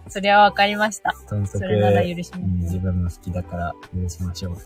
[0.08, 1.16] それはわかりました。
[1.30, 1.60] 豚足。
[1.60, 4.58] それなら許します、自分も好きだから許しましょう。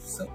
[0.00, 0.28] そう。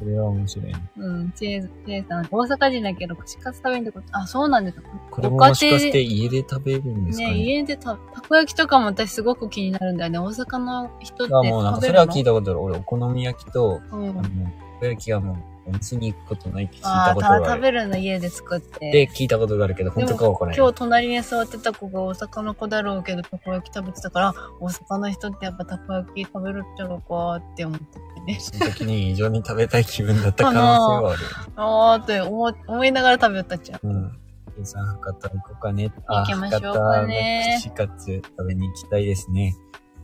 [0.00, 0.90] それは面白いね。
[0.96, 1.32] うん。
[1.32, 4.88] チェー、チェーさん、大阪人だけど串カツ食べるってこと、あ、そうなんですか。
[5.10, 7.34] これももしかして家で食べるんですかね？
[7.34, 10.18] ね家でた、たこ焼きとかも私すごく気になるんだよね。
[10.18, 12.60] 大阪の人ってあ、もうなんかそれは聞いたことある。
[12.62, 15.36] 俺、お好み焼きと、うん、あの、たこ焼きはもう、
[15.70, 17.44] お店に行くことないって聞いたことがある。
[17.46, 18.90] あ食べるの家で作って。
[18.90, 20.58] で、聞いたことがあるけど、本当かわからない。
[20.58, 28.38] 今日隣に座ってた子が大阪の子だろうけど、たこ焼き食べてたから、大阪の人ってやっぱたこ焼き食べるっちゃろうかって思っててね。
[28.40, 31.18] その時に異常に食べたい気分だった可能性はある。
[31.56, 33.88] あーって思思いながら食べたっちゃう。
[33.88, 34.20] うん。
[34.56, 35.92] 計算博多行こうかね。
[36.08, 37.60] 行きましょうかね。
[37.62, 39.54] 串カツ食べに行きたいですね。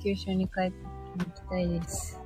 [0.03, 0.77] 九州に帰って
[1.19, 2.21] 行きたいです。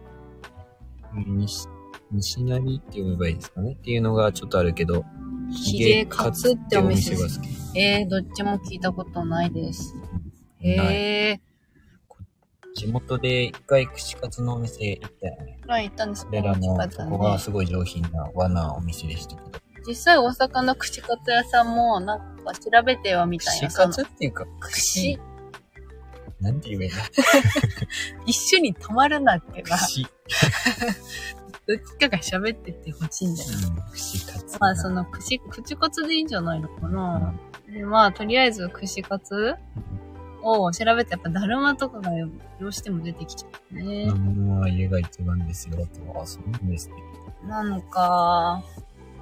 [1.14, 1.68] 西、
[2.13, 3.73] 西成って呼べばいいですかね？
[3.73, 5.05] っていうのがちょっとあるけど、
[5.53, 7.79] ヒゲカツってお店が好き。
[7.79, 9.95] えー、どっちも聞いたことないです。
[10.61, 11.51] へえー。
[12.75, 15.59] 地元で一回串カツのお店行ったよね。
[15.67, 19.59] はい、行ったんですそれらも、そこがすごい上品な和なお店でしたけど。
[19.87, 23.69] 実際大阪の串カツ屋さんも、なんか調べてはみたいな。
[23.69, 25.19] 串カツっていうか、串。
[26.41, 26.97] なんて言えばいいの
[28.27, 29.77] 一緒に泊まるなってば。
[29.77, 30.07] 串。
[31.71, 33.49] どっちかが喋っててほしいんだよ。
[33.77, 34.59] うん、串カツ。
[34.59, 37.35] まあ、その、串、串カツでいいんじゃないのかな。
[37.68, 39.55] うん、で、まあ、とりあえず串カツ
[40.43, 42.11] を調べて、やっぱ、だるまとかが
[42.61, 44.07] どうしても出てきちゃうね。
[44.07, 46.21] だるまは家が一番ですよ、と。
[46.21, 46.95] あ、そうなんですね。
[47.47, 48.62] なのか。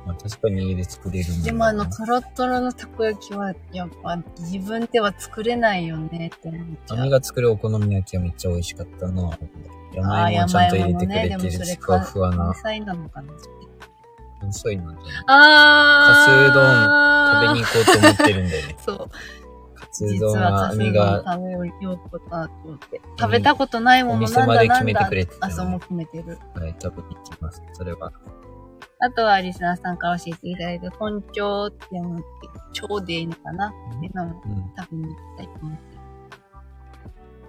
[0.06, 7.04] まあ、確かに家で作れるでもあの、トロトロのたこ焼きは、やっぱ自分では作れないよねって思っちゃう。
[7.04, 9.38] 姉が作るお好み焼きはめっちゃ美味しかったのは、
[9.92, 12.36] 山芋ちゃんと入れてくれてる、ね、ふわふわな。
[12.36, 13.32] 関西なのかな
[14.40, 16.16] 関西なんじゃないあー。
[16.16, 18.76] かすうどん食べに行こうと思ってるんだよね。
[18.84, 18.98] そう。
[18.98, 21.24] かすうどんは姉が。
[21.26, 21.50] 食べ
[21.84, 23.00] ようとかと思って。
[23.18, 24.52] 食べたことないものなんだなんだ。
[24.54, 25.38] お店まで決めてくれて、ね。
[25.40, 26.38] あ、そうも決めてる。
[26.54, 27.62] はい、食べに行きます。
[27.72, 28.12] それは。
[29.00, 32.24] あとはリスナーさんから教えていただいて、本町って思って、
[32.72, 34.42] 町でいいのかなっていうのを
[34.76, 35.97] 食べに行きたいと思って。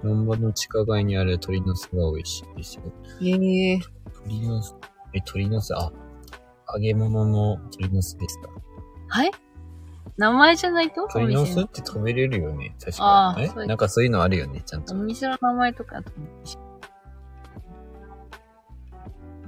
[0.04, 2.84] 南波の地下街にある鳥の巣が美味しいですよ。
[3.22, 3.76] ええ。
[3.76, 3.82] ー。
[4.24, 4.76] 鳥の巣、
[5.14, 5.91] え、鳥の巣、あ、
[6.74, 8.50] 揚げ物の鳥の巣ですか？
[9.08, 9.32] はい？
[10.18, 11.08] 名前じゃないと？
[11.08, 12.76] 鳥の巣って食べれるよね。
[12.84, 13.43] 確かに。
[13.43, 13.68] え？
[13.68, 14.93] なんかそういうのあるよねちゃんと。
[14.93, 16.02] お店の名前とか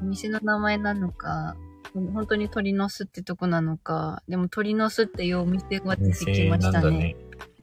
[0.02, 1.56] お店の名前なのか、
[1.94, 6.98] 本当に鳥の巣ってとこなのか、でも鳥の巣っていうお店が出てきましたね。
[6.98, 7.16] ね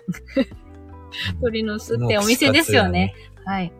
[1.42, 3.14] 鳥の巣ってお店ですよね。
[3.44, 3.72] はい。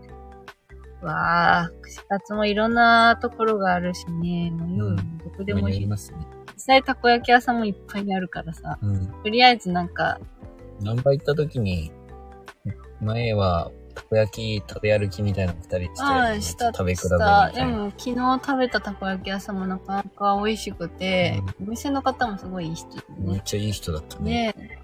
[1.03, 4.51] わあ、串カツもいろんなところがあるしね。
[4.51, 5.87] もうよ、うん、どこでもいい。
[5.87, 6.19] ますね。
[6.55, 8.79] 実際たこ焼き屋さんもいっぱいあるからさ。
[8.83, 10.19] うん、とりあえずなんか。
[10.81, 11.93] ナンバ行った時に、
[13.01, 17.51] 前はたこ焼き食べ歩きみたいな二人して、ああ、した食べ比べみた。
[17.53, 24.55] でも、昨日食べたたこ焼き屋さんもなかなか美味しくて、うん、お店の方もすごいいい人、ね、めっちゃいい人だったね。
[24.57, 24.81] ね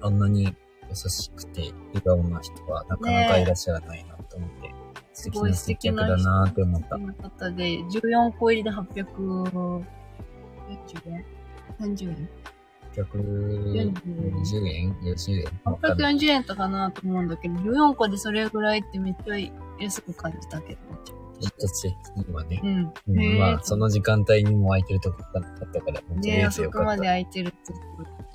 [0.00, 0.54] あんなに
[0.88, 4.74] 優しくて笑顔な人はなかなかいらっしゃらないなと思って、ね、
[5.12, 6.98] 素敵な接客だなって思った。
[6.98, 9.84] 方で、14個入りで840
[11.06, 11.24] 円
[11.80, 12.28] ?30 円
[13.04, 13.94] 840円
[15.02, 19.36] ?40 円 ?840 円とかなと思うんだけど、14個でそれぐらいってめっちゃ
[19.80, 21.25] 安く感じたけど。
[21.40, 21.88] 一つ
[22.28, 22.60] 今ね。
[22.62, 22.92] うん。
[23.08, 27.56] うん、まあ、その時間帯にも空いてるとこがなかったから、もちろん遅くまで空いてるって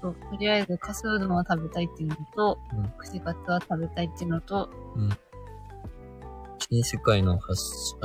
[0.01, 5.09] そう、とりあえず、カスうどんは食べたいっていうのと、うん、串カツは食べたいっていうのと、うん。
[6.69, 7.97] 新世界の発射。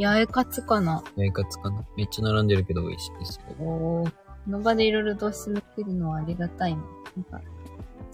[0.00, 1.02] 八重カツかな？
[1.16, 1.84] 八重カツかな？
[1.96, 3.64] めっちゃ並んでるけど美味しいですよ。
[3.64, 4.10] おー。
[4.10, 6.82] この場でいろいろと進めてるのはありがたいな。
[7.30, 7.48] なんか、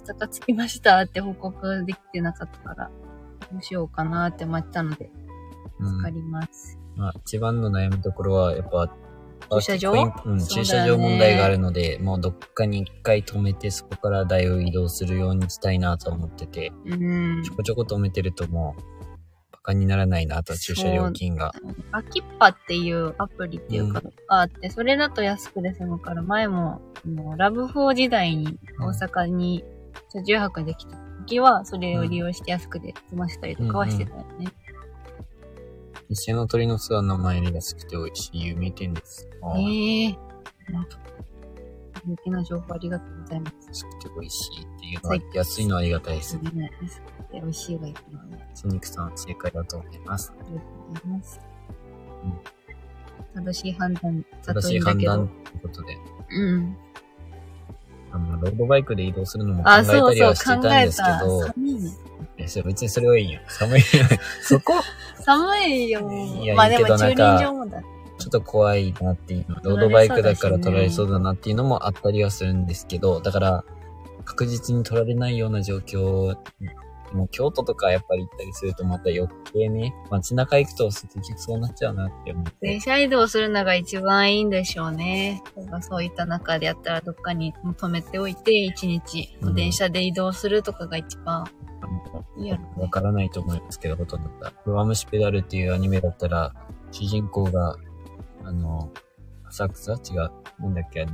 [0.05, 2.91] 2日つきましたって報告できてなかったから、
[3.53, 5.11] どうしようかなって待ったので、
[5.85, 6.79] わかります。
[6.97, 8.95] うん、まあ、一番の悩みどころは、やっぱ、
[9.51, 9.93] 駐車場？
[10.25, 18.83] うん、駐車場問題があるので、もうどっかに一回止めて、そこから台を移動するようにしたいなと思ってて、うん、ちょこちょこ止めてるともう、
[19.63, 21.53] カにならないな、あと駐車料金が。
[21.93, 29.65] アキッパっていうアプリっていうかがあって、うん、それだと安くで済むから、前も、もうラブ4時代に大阪に
[30.11, 34.27] 車中泊できた時は、それを利用して安くで済ませたりとかはしてたよね。
[34.39, 34.53] うんうん
[36.13, 39.27] 店の鳥の巣は名前で安くて美味しい有名店です。
[39.57, 40.17] ええー。
[40.71, 40.99] なんか、
[42.07, 43.69] 有名な情報ありがとうございます。
[43.69, 46.71] 安くて美味しいっていうのは、安いのはありがたいですね。
[46.83, 48.51] 安くて美味しいがいいのね。
[48.55, 50.33] 筋肉さん、正解だと思います。
[50.39, 51.41] ありがとうございます。
[53.35, 55.97] うん、正しい判断正しい判断ってことで。
[56.31, 56.77] うん。
[58.13, 61.81] あの、ロードバイクで移動するのも考えたりはしてたんですけど、寒い
[62.43, 62.53] ね。
[62.55, 63.41] いや、別にそれはいいよ。
[63.49, 63.83] 寒い。
[64.43, 64.75] そこ？
[65.21, 66.11] 寒いよ。
[66.11, 67.81] いや、まあでも駐輪場もだ。
[68.19, 69.57] ちょっと怖いなっていうの。
[69.63, 73.65] ロードバイクだから取られそうだなっていうのもあったりはするんですけど、だから、
[74.25, 76.37] 確実に取られないような状況
[77.15, 82.53] もう京都とかやっぱり行ったりするとまた余計ね、街中行くと結局そうなっちゃうなって思って。
[82.61, 85.43] 電車移動するのが一番いいんでしょうね。
[85.81, 91.47] そういった中でやったらどっかに止めておいて、一日、電車で移動するとかが一番
[92.39, 92.69] いいやろ、ね。
[92.79, 94.53] わからないと思いますけど、ほとんどだ。
[94.67, 96.55] 弱虫ペダルっていうアニメだったら、
[96.91, 97.77] 主人公が、
[98.45, 98.91] あの、
[99.47, 99.93] 浅草？
[99.93, 100.31] 違う。
[100.61, 101.13] なんだっけ、あの、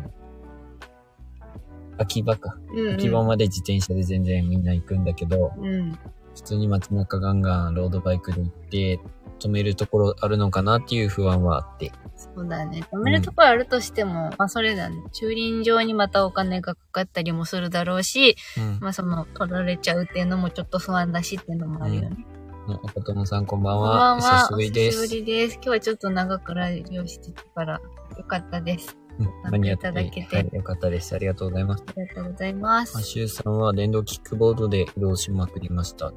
[1.99, 2.57] 秋葉か。
[2.73, 5.93] うんうん、秋葉まで自転車で全然みんな行くんだけど、うん、
[6.35, 9.01] 普通に街中ガンガンロードバイクで行って、
[9.39, 11.93] 止めるところあるのかなっていう不安はあって。
[12.17, 12.83] そうだね。
[12.93, 14.97] 止めるところあるとしても、うん、まあそれだね。
[15.13, 22.27] 駐輪場にまたお金がかかったりもするだろうし、うん、まあその、取られちゃうっていうのもちょっと不安だしっていうのもあるよね。
[22.67, 23.89] うん、おこともさんこんばんは。
[23.89, 24.39] こんばんは。
[24.41, 25.03] 久しぶりです。
[25.03, 25.55] 久しぶりです。
[25.55, 27.81] 今日はちょっと長くラジオしてたから、
[28.17, 28.97] よかったです。
[29.45, 31.15] 間に合っていただけて、はい、よかったです。
[31.15, 31.85] ありがとうございます。
[31.87, 32.95] ありがとうございます。
[32.95, 36.13] マシューさんは電動キックボードで移動しまくりました。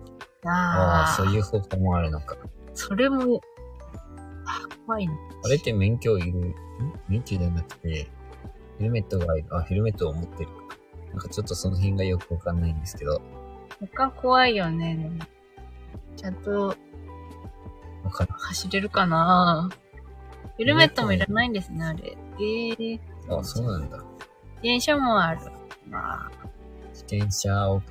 [0.46, 2.38] ああ、そういう方法もあるのか。
[2.74, 3.42] それも、
[4.46, 5.14] あ、怖いな。
[5.44, 6.56] あれって免許いる
[7.08, 8.10] 免許じゃなくて、
[8.80, 9.48] ヘルメットがいる。
[9.52, 10.50] あ、ヘルメットを持ってる。
[11.12, 13.22] なんかちょっとその辺がよくわかんないんですけど。
[13.96, 15.12] 他怖いよね。
[16.16, 16.76] ちゃんと、
[18.04, 18.34] わかる。
[18.34, 19.70] 走れるかな
[20.58, 22.18] ヘルメットもいらないんですね、あれ。
[22.40, 23.00] ええー。
[23.30, 23.98] あ、そうなんだ。
[23.98, 24.06] 自
[24.56, 25.42] 転車もある。
[25.90, 26.32] まあ。
[26.94, 27.82] 自転車を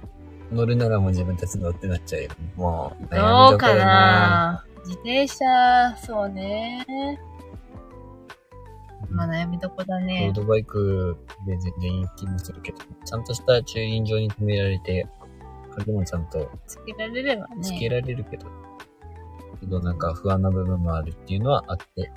[0.52, 2.30] 乗るならもう自分たち乗ってなっちゃうよ。
[2.56, 5.44] もう、どうかな自転車、
[5.96, 6.86] そうね。
[9.10, 10.26] まあ悩みどこだね。
[10.26, 11.16] ロードバイク
[11.46, 15.06] で全然いい気もするけど、ちゃんとした駐輪場に止められて、
[15.76, 17.62] 鍵もちゃんとつけられればね。
[17.62, 18.46] つけられるけど、
[19.60, 22.12] けどなんか不安な部分もあるっていうのはあって、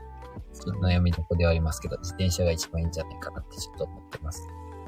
[0.54, 4.48] ちょっと悩みどこではありますけど、自転車が一番いいんじゃないかなってちょっと思ってます。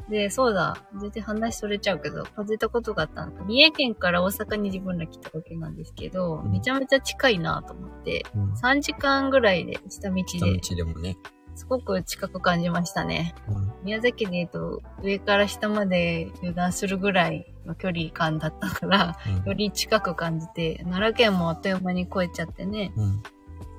[0.10, 0.78] で、そうだ。
[1.00, 3.44] 全然話それちゃうけど、外れたことがあったんだ。
[3.44, 10.24] 三重県から大阪に自分ら来たわけなんですけど、うん、めちゃめちゃ近いなと思って、うん、3時間ぐらいで下道で。
[10.24, 11.18] 下道でもね。
[11.56, 13.34] すごく近く感じましたね。
[13.48, 23.06] うん、宮崎で言うと、上から下まで油断するぐらいの距離感だったから、より近く感じて、奈良県もあっという間に越えちゃってね、とい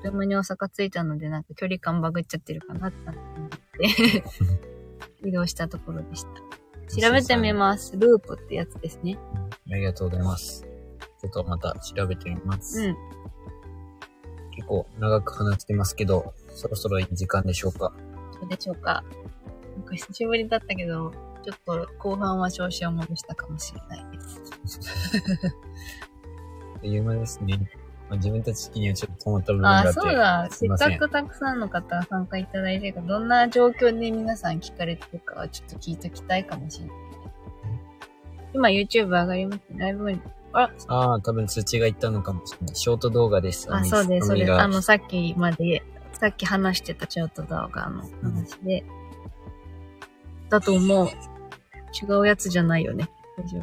[0.08, 3.48] う間に大阪着いたので、なんか距離感バグっちゃってるかなって思っ
[3.78, 4.24] て
[5.28, 6.30] 移動したところでした。
[7.00, 7.96] 調べてみます。
[7.96, 9.18] ループってやつですね。
[9.70, 10.62] ありがとうございます。
[11.20, 12.80] ちょっとまた調べてみます。
[12.80, 12.96] うん。
[14.52, 17.92] 結構長く話してますけど、そろそろいい時間でしょうか？
[18.40, 19.04] どうでしょうか。
[19.76, 21.10] なんか久しぶりだったけど、
[21.44, 24.40] ちょっと後半は調子を戻したかもしれないです。
[25.44, 25.48] あ
[26.78, 27.70] っという間ですね。
[28.08, 29.88] まあ、自分たち的にはちょっと止まった部分があって。
[29.88, 30.48] あ、そうだ。
[30.50, 36.96] せっかくたくさんの方参加いただいてるから、どんな状況で皆さん聞かれてるかはちょっと聞いときたいかもしれない。
[38.54, 40.18] 今 YouTube 上がりますライブ
[40.52, 42.76] あああ、多分通知がいったのかもしれない。
[42.76, 43.68] ショート動画です。
[43.70, 44.52] あ、そうです、そうです。
[44.52, 45.82] あの、さっきまで、
[46.12, 48.84] さっき話してたショート動画の話で、
[50.44, 51.08] うん、だと思う。
[51.08, 53.10] 違うやつじゃないよね。
[53.36, 53.62] 大丈夫。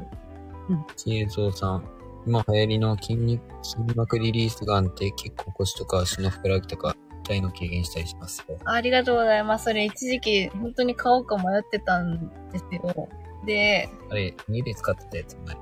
[0.69, 0.85] うん。
[0.95, 1.83] ちえぞうさん。
[2.25, 6.95] 今流行りの筋肉、筋膜リリースガンって結構腰とか足のふくらはぎとか
[7.25, 8.57] 痛いの軽減したりしますよ。
[8.65, 9.65] ありがとうございます。
[9.65, 13.09] それ一時期本当に買おうか迷ってたんですよ。
[13.45, 15.57] で、あれ、家で使ってたやつない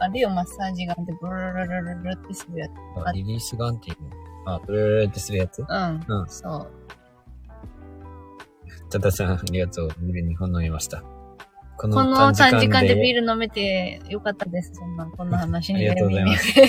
[0.00, 2.70] あるよ、マッサージガンってブルルルルルってするやつ。
[3.04, 4.02] あ、リリースガンっていう
[4.46, 4.54] の？
[4.54, 6.04] あ、ブルルルってするやつうん。
[6.06, 6.28] うん。
[6.28, 6.70] そう。
[8.90, 9.88] たださん、ありがとう。
[10.00, 11.02] ビール2本飲みました。
[11.76, 14.72] この短時間でビール飲めてよかったです。
[14.74, 16.60] そんな、こんな話にありがとうございます。
[16.60, 16.68] うん、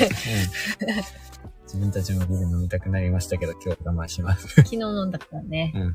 [1.63, 4.47] 自分たちもビール飲みたくなりましたけど、今日我慢します。
[4.47, 5.73] 昨日飲んだからね。
[5.75, 5.93] うん。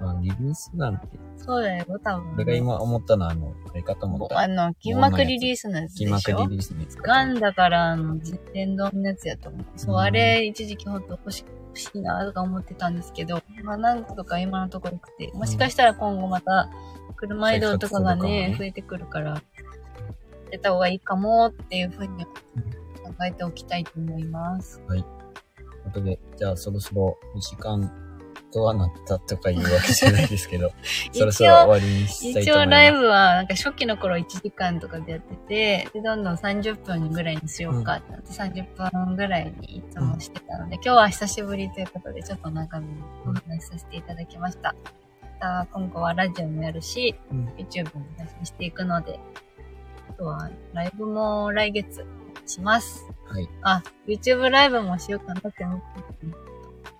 [0.00, 1.08] あ、リリースなんて。
[1.36, 2.34] そうだよ、多分。
[2.34, 4.38] 俺が今思ったのは、あの、あれかと思った。
[4.38, 8.18] あの、筋膜リリースのやつでしょ筋膜リリースのやつガンだから、あの、
[8.52, 9.64] 電動のやつやと思う。
[9.76, 11.44] そう、あれ、一時期ほんと欲し
[11.74, 16.70] 欲しいなとか思ってたんですけど、まあなんとか今のところくて、もしかしたら今後また
[17.12, 19.42] 車移動とかがね、ね増えてくるから、
[20.50, 24.82] 出た方がいいかもっていうふうに考えておきたいと思います。
[24.88, 25.02] はい。
[25.02, 27.92] ということで、じゃあそろそろお時間
[28.54, 30.70] とはなったとかいうわけじゃないですけど、
[31.12, 32.66] そろそろ終わりにしたいと思います。
[32.66, 42.86] 一応ライブは、なんか初期の頃1時間とかでやってて、で、どんどん30分ぐらいにしようかってなって、うん、30分ぐらいにいつもしてたので、うん、今日は久しぶりということで、ちょっと中身
[43.26, 44.76] お話しさせていただきました。
[45.44, 49.20] た今後はラジオもやるし、うん、YouTube も配信していくので、
[50.08, 52.06] あとはライブも来月
[52.46, 53.06] します。
[53.26, 53.48] はい。
[53.62, 56.38] あ、YouTube ライブもしようかなって思ってます。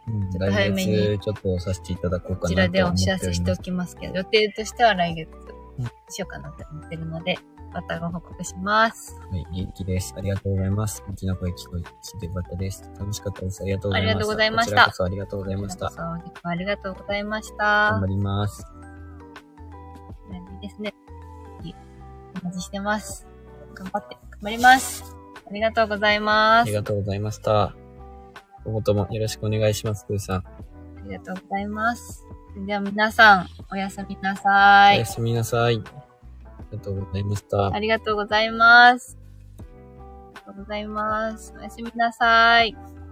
[0.07, 1.19] うん、ちょっと早めに。
[1.19, 5.31] ちょっとさせていただこうかなこちらでお知らせしておきますけど、予定としては来月
[6.11, 7.39] しようかなって思ってるので、
[7.75, 9.21] またご報告します。
[9.31, 10.15] はい、元気です。
[10.17, 11.03] ありがとうございます。
[11.07, 12.89] 元気な声聞こえてよかったです。
[12.99, 13.63] 楽しかったです。
[13.63, 13.97] ありがとうご
[14.37, 14.85] ざいました。
[14.85, 15.87] ありがとうございました。
[15.89, 16.95] こちらこそありがとうございました。
[16.95, 17.65] ありがとうございました。
[17.91, 18.65] 頑張ります。
[20.63, 20.95] いいですね。
[22.43, 23.27] お待ちしてます。
[23.75, 25.17] 頑張って、頑張ります。
[25.49, 26.69] ありがとうございます。
[26.69, 27.75] ありがとうございました。
[28.65, 30.37] 今後ともよろしくお願いします、プーさん。
[30.39, 30.45] あ
[31.05, 32.25] りがとうございます。
[32.67, 34.97] では皆さん、おやすみなさい。
[34.97, 35.83] おやすみなさい。
[36.75, 37.67] りがとうございました。
[37.67, 39.19] ありがとうございます。
[39.59, 41.55] ありがとうございます。
[41.57, 43.04] おやすみなさい。